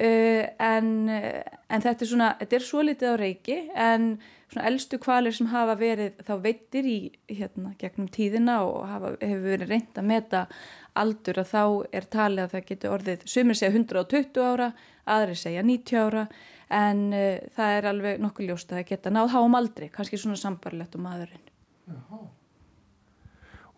[0.00, 4.04] Uh, en, en þetta er svona, þetta er svo litið á reiki en
[4.50, 6.96] svona eldstu kvalir sem hafa verið þá veitir í
[7.28, 10.44] hérna gegnum tíðina og hafa, hefur verið reynd að meta
[10.98, 11.62] aldur að þá
[11.96, 14.70] er talið að það getur orðið, sumir segja 120 ára,
[15.10, 16.26] aðri segja 90 ára
[16.80, 20.38] en uh, það er alveg nokkuð ljóst að það geta náð háum aldri, kannski svona
[20.40, 21.46] sambarlegt um aðurinn.
[21.90, 22.22] Jaha.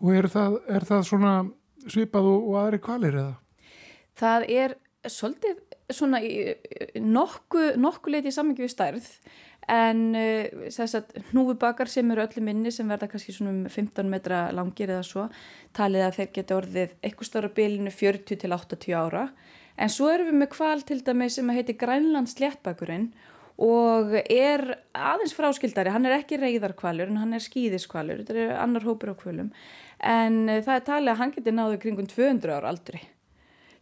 [0.03, 1.33] Og er það, er það svona
[1.87, 3.35] svipað og, og aðri kvalir eða?
[4.19, 4.75] Það er
[5.09, 5.61] svolítið
[5.93, 6.19] svona
[7.01, 9.07] nokkuð nokku leiti í samangi við stærð
[9.71, 14.45] en uh, að hnúfubakar sem eru öllu minni sem verða kannski svona um 15 metra
[14.55, 15.27] langir eða svo
[15.77, 19.27] talið að þeir geta orðið eitthvað stóra bilinu 40 til 80 ára.
[19.77, 23.11] En svo erum við með kval til dæmi sem heiti Grænlands léttbakurinn
[23.63, 24.63] og er
[24.97, 29.15] aðeins fráskildari, hann er ekki reyðarkvalur en hann er skýðiskvalur, þetta er annar hópur á
[29.17, 29.51] kvalum
[30.03, 33.03] en uh, það er talið að hann geti náðu kringum 200 ára aldri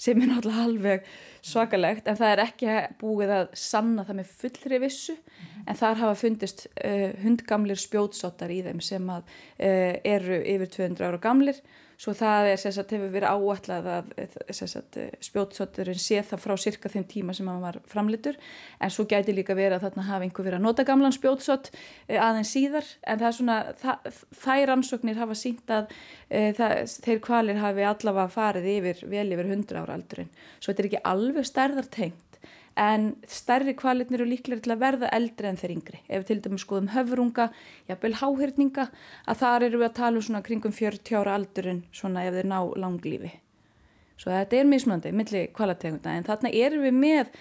[0.01, 1.11] sem er náttúrulega alveg
[1.45, 5.67] svakalegt en það er ekki búið að sanna það með fullri vissu -hmm.
[5.67, 9.23] en þar hafa fundist uh, hundgamlir spjótsóttar í þeim sem að,
[9.59, 11.61] uh, eru yfir 200 ára gamlir
[12.01, 14.07] svo það er sagt, hefur verið áætlað að
[15.21, 18.39] spjótsótturinn sé það frá cirka þeim tíma sem hann var framlitur
[18.81, 22.17] en svo gæti líka verið að þarna hafa einhver verið að nota gamlan spjótsótt uh,
[22.17, 22.89] aðeins síðar.
[23.05, 24.09] En það er svona það,
[24.41, 25.93] þær ansóknir hafa sínt að
[26.57, 26.75] það,
[27.05, 30.33] þeir kvalir hafi allavega farið yfir vel yfir 100 ára aldurinn.
[30.57, 32.30] Svo þetta er ekki alveg stærðartengt
[32.79, 36.01] en stærri kvalitnir eru líklega til að verða eldri en þeir yngri.
[36.07, 37.47] Ef við til dæmis skoðum höfurunga,
[37.89, 38.89] jafnvel háhyrninga,
[39.27, 42.51] að þar eru við að tala um svona kringum 40 ára aldurinn svona ef þeir
[42.51, 43.33] ná langlífi.
[44.21, 47.33] Svo þetta er mismunandi, milli kvalategunda, en þarna erum við með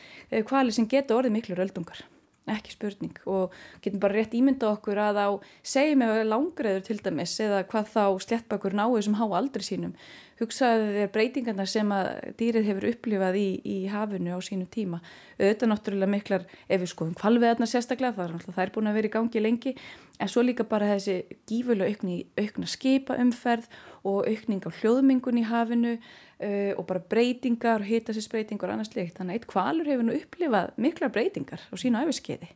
[0.49, 2.07] kvali sem geta orðið miklu röldungar
[2.49, 3.55] ekki spurning og
[3.85, 5.29] getum bara rétt ímynda okkur að á
[5.67, 9.95] segjum ef langreður til dæmis eða hvað þá sléttbakur náðu sem há aldri sínum
[10.41, 12.09] hugsaðu þér breytingarna sem að
[12.41, 15.01] dýrið hefur upplifað í, í hafinu á sínu tíma.
[15.39, 18.99] Auðvitað náttúrulega miklar ef við skoðum kvalveðarna sérstaklega það er náttúrulega það er búin að
[18.99, 19.75] vera í gangi lengi
[20.21, 21.17] en svo líka bara þessi
[21.49, 23.69] gífulega aukni, aukna skipa umferð
[24.05, 29.37] og aukning á hljóðmingun í hafinu uh, og bara breytingar hitasisbreytingar og annars leikt þannig
[29.37, 32.53] að eitt kvalur hefur nú upplifað miklar breytingar á sínu æfiskeiði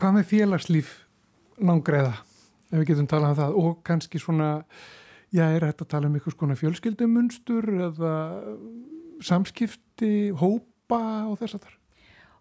[0.00, 0.92] Hvað með félagslíf
[1.62, 2.16] langreða
[2.72, 4.50] ef við getum talað um það og kannski svona
[5.32, 8.16] Já, er þetta að tala um einhvers konar fjölskyldumunstur eða
[9.24, 10.98] samskipti, hópa
[11.30, 11.78] og þess að þar?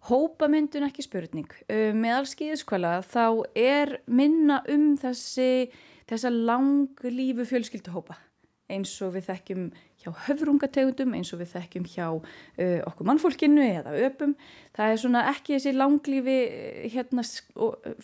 [0.10, 1.54] Hópamyndun ekki spurning.
[1.70, 3.26] Meðal skýðiskvæla þá
[3.56, 5.70] er minna um þessi,
[6.10, 8.18] þessa langlífu fjölskylduhópa
[8.72, 9.66] eins og við þekkjum
[10.02, 14.34] hjá höfrungategundum eins og við þekkjum hjá uh, okkur mannfólkinu eða öpum.
[14.76, 16.38] Það er svona ekki þessi langlífi
[16.94, 17.26] hérna,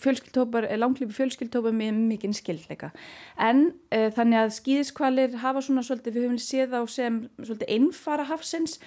[0.03, 2.91] fjölskyldtópar, langlífi fjölskyldtópar með mikinn skildleika.
[3.41, 8.27] En uh, þannig að skýðiskvalir hafa svona svolítið, við höfum séð á sem svolítið einfara
[8.29, 8.77] hafsins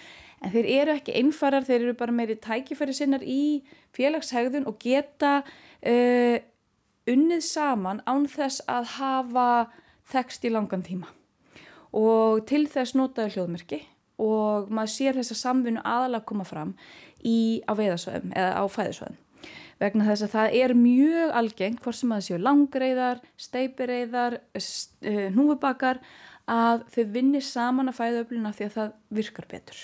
[0.40, 3.60] en þeir eru ekki einfarar, þeir eru bara meiri tækifæri sinnar í
[3.96, 6.36] félagshægðun og geta uh,
[7.10, 9.48] unnið saman án þess að hafa
[10.10, 11.10] þekst í langan tíma
[11.96, 13.80] og til þess notaðu hljóðmerki
[14.20, 16.74] og maður sér þess að samfunnu aðalega koma fram
[17.24, 19.18] í, á veiðasvæðum eða á fæðisvæðum
[19.80, 24.36] vegna þess að það er mjög algengt hvort sem að það séu langreiðar, steipireiðar,
[25.32, 26.02] núfubakar
[26.50, 29.80] að þau vinnir saman að fæðaöfluna því að það virkar betur.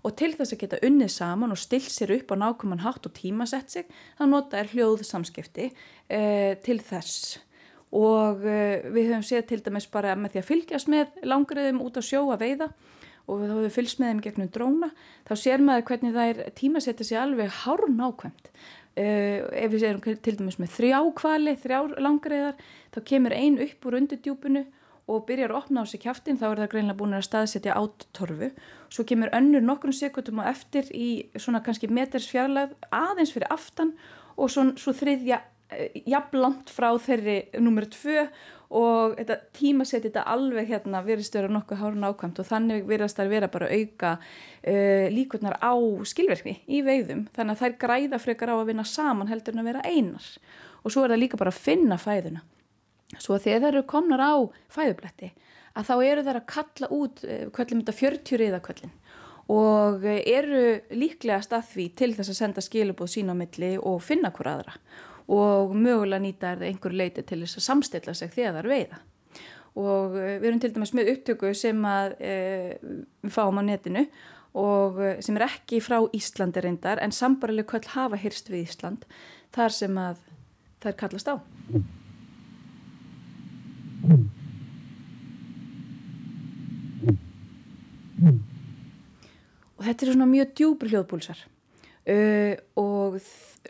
[0.00, 3.16] Og til þess að geta unnið saman og stilt sér upp á nákvæmann hátt og
[3.16, 5.66] tímasett sig þá nota er hljóð samskipti
[6.08, 7.40] eh, til þess
[7.90, 11.98] og uh, við höfum séð til dæmis bara með því að fylgjast með langriðum út
[11.98, 12.70] á sjó að veiða
[13.30, 14.90] og þá við fylgst með þeim gegnum dróna
[15.28, 18.52] þá sér maður hvernig það er tímasetja sér alveg hárun ákvæmt
[18.98, 22.56] Uh, ef við séum til dæmis með þrjá kvali, þrjá langriðar
[22.90, 24.64] þá kemur ein upp úr undurdjúpunu
[25.10, 28.50] og byrjar að opna á sig kæftin þá er það greinlega búin að staðsetja áttorfu.
[28.90, 33.94] Svo kemur önnur nokkrum sekundum á eftir í svona kannski meters fjarlæð aðeins fyrir aftan
[34.34, 35.38] og svo, svo þriðja
[35.70, 38.26] uh, jafnlant frá þeirri nummer tvö
[38.70, 43.32] og þetta tímasett þetta alveg hérna virðist vera nokkuð hárun ákvæmt og þannig virðast það
[43.34, 45.74] vera bara auka uh, líkurnar á
[46.06, 47.26] skilverkni í veiðum.
[47.34, 50.30] Þannig að þær græða frekar á að vinna saman heldur en að vera einar.
[50.84, 52.44] Og svo er það líka bara að finna fæðuna.
[53.18, 54.34] Svo að þegar þeir eru komnar á
[54.70, 55.32] fæðubletti
[55.74, 57.22] að þá eru þeir að kalla út
[57.54, 58.96] kvöllum þetta 40 riðaköllin
[59.50, 60.62] og eru
[60.94, 64.76] líklegast að því til þess að senda skilubóð sína á milli og finna hver aðra.
[64.76, 68.70] og mögulega nýta er það einhver leiti til þess að samstilla sig þegar það er
[68.74, 69.00] veiða.
[69.80, 72.34] Og við erum til dæmis með upptöku sem að, e,
[73.22, 74.06] við fáum á netinu
[74.58, 79.06] og sem er ekki frá Íslandi reyndar en sambarileg kvöld hafa hyrst við Ísland
[79.54, 80.18] þar sem að
[80.82, 81.34] það er kallast á.
[89.78, 91.46] Og þetta eru svona mjög djúpur hljóðpúlsar
[92.08, 93.20] uh, og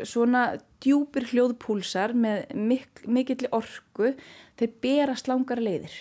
[0.07, 0.45] svona
[0.81, 4.15] djúpir hljóðpúlsar með mik mikill orku
[4.61, 5.93] þeir berast langar leiðir.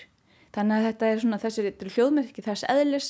[0.55, 3.09] Þannig að þetta er svona þessi hljóðmerki þess eðlis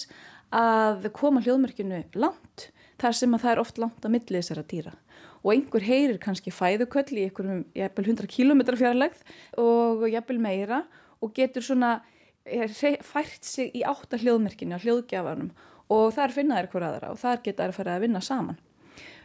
[0.56, 4.94] að koma hljóðmerkinu langt þar sem að það er oft langt á millið þessara dýra.
[5.40, 9.22] Og einhver heyrir kannski fæðuköll í einhverjum jæfnvel 100 km fjarlægð
[9.62, 10.82] og jæfnvel meira
[11.24, 12.00] og getur svona
[13.06, 15.54] fært sig í átta hljóðmerkinu á hljóðgjafanum.
[15.90, 18.60] Og þar finna þær hver aðra og þar geta þær að fara að vinna saman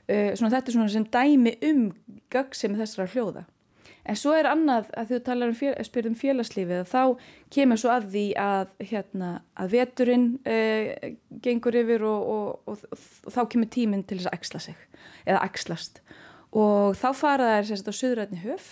[0.04, 1.84] Uh, svona, þetta er svona sem dæmi um
[2.32, 3.44] göggsemi þessara hljóða.
[4.04, 7.02] En svo er annað að þú talar um, fél, um félagslífið þá
[7.56, 10.90] kemur svo að því að, hérna, að veturinn uh,
[11.44, 12.84] gengur yfir og, og, og,
[13.24, 14.86] og þá kemur tíminn til þess að axla sig
[15.24, 16.02] eða axlast.
[16.52, 18.70] Og þá fara þær sérstaklega á söðrætni höf.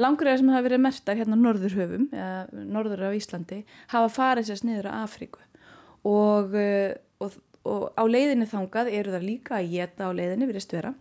[0.00, 4.76] Langur er sem hafa verið mertar hérna norðurhöfum eða norður af Íslandi hafa farið sérstaklega
[4.76, 5.46] niður á Afríku.
[6.04, 7.36] Og uh, og
[7.66, 10.94] á leiðinni þangað eru það líka að geta á leiðinni virðist vera.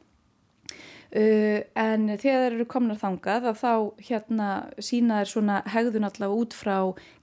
[1.10, 3.72] Uh, en þegar þeir eru komnar þangað þá
[4.06, 6.76] hérna sína þeir svona hegðun allavega út frá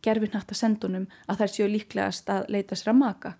[0.02, 3.32] gerfinnatta sendunum að þær séu líklegast að leita sér að maka.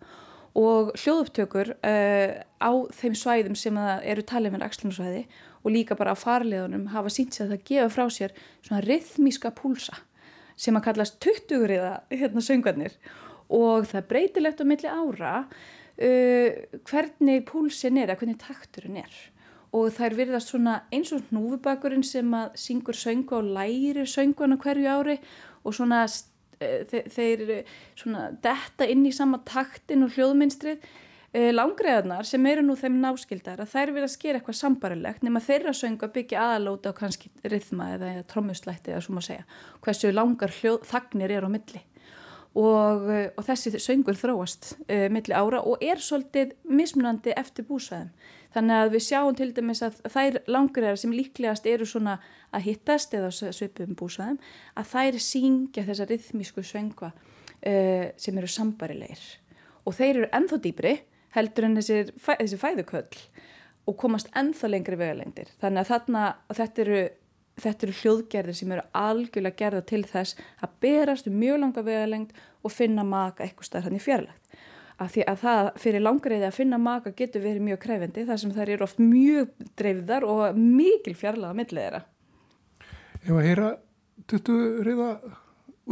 [0.56, 5.24] Og hljóðuptökur uh, á þeim svæðum sem eru talið með axlunarsvæði
[5.66, 9.50] og líka bara á farleðunum hafa sínt sér að það gefa frá sér svona rithmíska
[9.50, 9.98] púlsa
[10.54, 12.94] sem að kallast 20-riða hérna söngarnir.
[13.50, 15.32] Og það breytilegt á milli ára
[16.02, 19.16] uh, hvernig púlsin er eða hvernig takturinn er.
[19.76, 24.58] Og það er virðast svona eins og hnúfubakurinn sem að syngur söngu og læri sönguna
[24.62, 25.18] hverju ári
[25.64, 27.64] og svona uh, þeir
[27.98, 33.64] svona detta inn í sama taktin og hljóðminstrið uh, langreðarnar sem eru nú þeim náskildar
[33.64, 37.92] að þær að skera eitthvað sambarilegt nema þeirra söngu að byggja aðalóta á kannski rithma
[37.96, 39.46] eða, eða trommuslætti eða svo maður segja
[39.84, 41.84] hversu langar hljóð, þagnir er á milli
[42.56, 48.08] og, eh, og þessi söngur þróast uh, milli ára og er svolítið mismunandi eftir búsæðum.
[48.56, 52.16] Þannig að við sjáum til dæmis að þær langriðar sem líklegast eru svona
[52.56, 54.38] að hittast eða svipum búsæðum
[54.78, 59.26] að þær syngja þessa rithmísku sönga uh, sem eru sambarilegir
[59.86, 60.94] og þeir eru enþá dýbri
[61.36, 63.20] heldur en þessir, þessi fæðuköll
[63.86, 65.52] og komast enþá lengri vegalengdir.
[65.60, 66.22] Þannig að þarna,
[66.56, 67.02] þetta eru
[67.60, 72.42] þetta eru hljóðgerðir sem eru algjörlega gerða til þess að berast um mjög langa vegalengt
[72.66, 74.42] og finna maka eitthvað starf hann í fjarlægt.
[74.96, 78.52] Af því að það fyrir langriði að finna maka getur verið mjög krefendi þar sem
[78.56, 82.00] þær eru oft mjög dreifðar og mikil fjarlæða millið þeirra.
[83.26, 83.68] Ég var að heyra
[84.32, 85.10] 20 reyða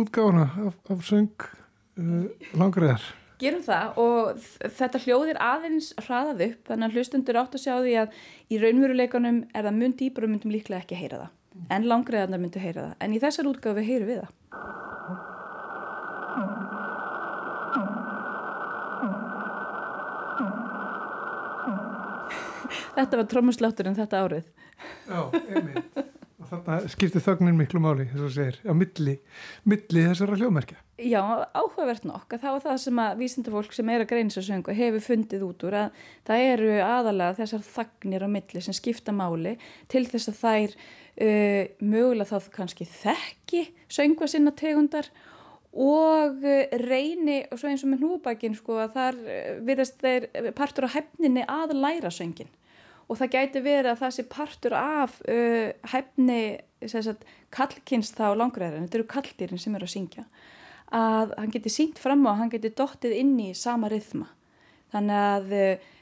[0.05, 2.25] útgáðuna af, af söng uh,
[2.57, 3.05] langriðar.
[3.43, 4.45] Gerum það og
[4.79, 9.41] þetta hljóðir aðeins hraðað upp þannig að hlustundur átt að sjá því að í raunveruleikunum
[9.53, 11.33] er það mun dýbra og myndum líklega ekki að heyra það
[11.71, 12.97] en langriðarnar myndu heyra það.
[13.05, 14.33] En í þessar útgafi heyru við það.
[22.95, 24.51] Þetta var trómuslátturinn þetta árið.
[25.09, 26.05] Já, einmitt.
[26.45, 29.15] Og þarna skiptir þögnin miklu máli þess að segir, á milli,
[29.65, 30.77] milli þessara hljóðmerkja.
[31.01, 31.23] Já,
[31.57, 35.47] áhugavert nokk að það var það sem að vísindafólk sem er að greinsasöngu hefur fundið
[35.47, 39.57] út úr að það eru aðalega þessar þagnir á milli sem skipta máli
[39.91, 40.77] til þess að þær
[41.21, 45.11] uh, mögulega þá kannski þekki söngu að sinna tegundar
[45.75, 50.29] og uh, reyni og svo eins og með núbækin sko að þar uh, virðast þeir
[50.59, 52.53] partur á hefninni að læra söngin
[53.09, 56.41] og það gæti verið að það sé partur af uh, hefni
[56.91, 60.25] sagt, kallkynst þá langræðar, þetta eru kalldýrin sem eru að syngja,
[60.95, 64.29] að hann geti syngt fram á, hann geti dottið inn í sama rithma.
[64.95, 65.93] Þannig að uh,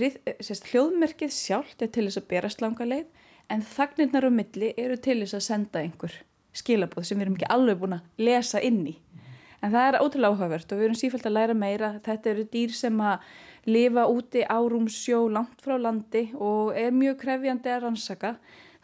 [0.00, 3.06] rið, sérst, hljóðmerkið sjálft er til þess að berast langa leið
[3.52, 6.14] en þagnirnar á milli eru til þess að senda einhver
[6.56, 8.94] skilabóð sem við erum ekki alveg búin að lesa inn í.
[9.64, 11.90] En það er ótrúlega áhugavert og við erum sífælt að læra meira.
[12.04, 13.24] Þetta eru dýr sem að
[13.66, 18.34] lifa úti á rúmsjó langt frá landi og er mjög krefjandi að rannsaka.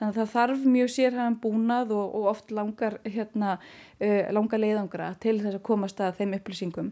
[0.03, 3.53] Þannig að það þarf mjög sérhæðan búnað og, og oft langar, hérna,
[4.03, 6.89] uh, langar leiðangra til þess að komast að þeim upplýsingum.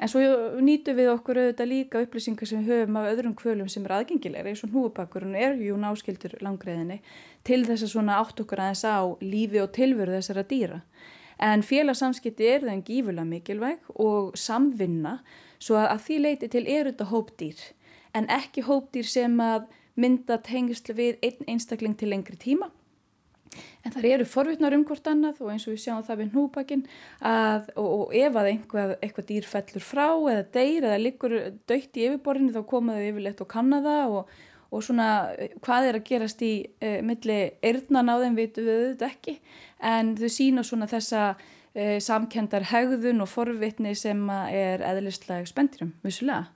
[0.00, 0.22] En svo
[0.64, 4.54] nýtu við okkur auðvitað líka upplýsingar sem við höfum af öðrum kvölum sem er aðgengilegri,
[4.54, 7.02] eins og húfabakkurinn er jú náskildur langreiðinni
[7.44, 10.80] til þess að svona átt okkur aðeins á lífi og tilveru þessara dýra.
[11.44, 15.18] En félagsamskipti er það en gífulega mikilvæg og samvinna
[15.60, 17.64] svo að því leiti til er þetta hópdýr
[18.14, 19.66] en ekki hópdýr sem að
[20.00, 22.70] mynda tengsl við einn einstakling til lengri tíma.
[23.84, 26.82] En það eru forvittnar um hvort annað og eins og við sjáum það við hnúpakinn
[27.30, 31.36] að og, og ef að einhvað, eitthvað dýr fellur frá eða deyr eða liggur
[31.70, 34.32] döytt í yfirborðinu þá komaðu yfirleitt og kannada og,
[34.74, 35.08] og svona
[35.62, 39.36] hvað er að gerast í e, milli eirðnan á þeim veitu við auðvitað ekki
[39.92, 46.48] en þau sína svona þessa e, samkendar hegðun og forvittni sem er eðlislega spendirum, vissulega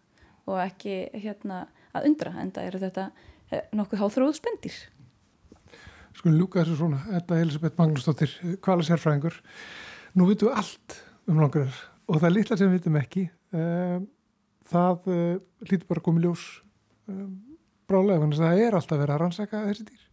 [0.48, 1.66] og ekki hérna
[1.96, 3.08] að undra en það eru þetta
[3.50, 4.78] e, nokkuð háþróð spendir
[6.18, 8.32] Skulum ljúka þessu svona, er Elisabeth Magnúsdóttir,
[8.64, 9.36] kvala sérfræðingur.
[10.18, 10.96] Nú vitum við allt
[11.30, 11.68] um langar
[12.08, 13.22] og það er litla sem við vitum ekki.
[14.72, 15.06] Það
[15.68, 16.46] lítur bara í ljós
[17.88, 20.04] brálega, þannig að það er alltaf verið að rannsaka þessi dýr.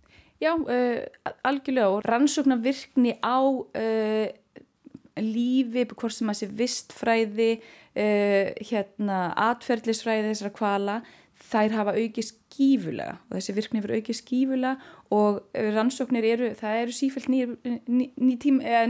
[0.43, 4.27] Já, uh, algjörlega og rannsóknar virkni á uh,
[5.21, 7.51] lífi, hvort sem að sé vistfræði,
[7.95, 9.19] uh, hérna,
[9.49, 10.97] atferðlisfræði þessara kvala,
[11.35, 15.39] þær hafa aukið skífulega og þessi virkni fyrir aukið skífulega og
[15.75, 17.55] rannsóknir eru, það eru sífælt nýjir
[17.91, 18.35] ný,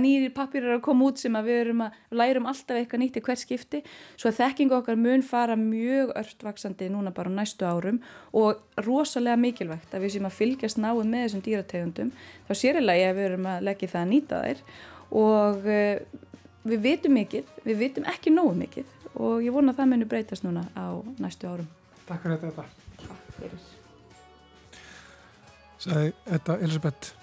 [0.02, 3.24] ný pappirar að koma út sem að við erum að lærum alltaf eitthvað nýtt í
[3.26, 3.82] hver skipti.
[4.16, 8.02] Svo að þekkingu okkar mun fara mjög örtvaksandi núna bara næstu árum
[8.34, 12.12] og rosalega mikilvægt að við sem að fylgjast náðu með þessum dýrategundum.
[12.48, 14.62] Þá sérilega að við erum að leggja það að nýta þær
[15.16, 16.22] og uh,
[16.66, 20.46] við vitum mikið, við vitum ekki nógu mikið og ég vona að það muni breytast
[20.46, 21.68] núna á næstu árum.
[22.06, 22.66] Takk fyrir þetta.
[23.02, 23.64] Takk fyrir.
[25.82, 27.14] Sæði þetta Elisabeth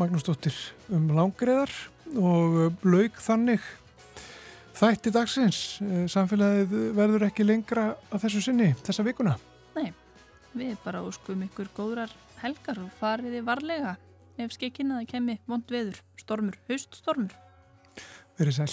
[0.00, 0.56] Magnúsdóttir
[0.94, 1.70] um langriðar
[2.16, 3.64] og laug þannig
[4.78, 5.60] þætti dagsins.
[6.10, 9.36] Samfélagið verður ekki lengra að þessu sinni þessa vikuna.
[9.76, 9.92] Nei,
[10.56, 12.12] við bara óskum ykkur góðrar
[12.42, 13.96] helgar og fariði varlega
[14.40, 17.36] ef skekkinnaði kemi vond veður, stormur, hauststormur.
[18.40, 18.72] Verið sæl.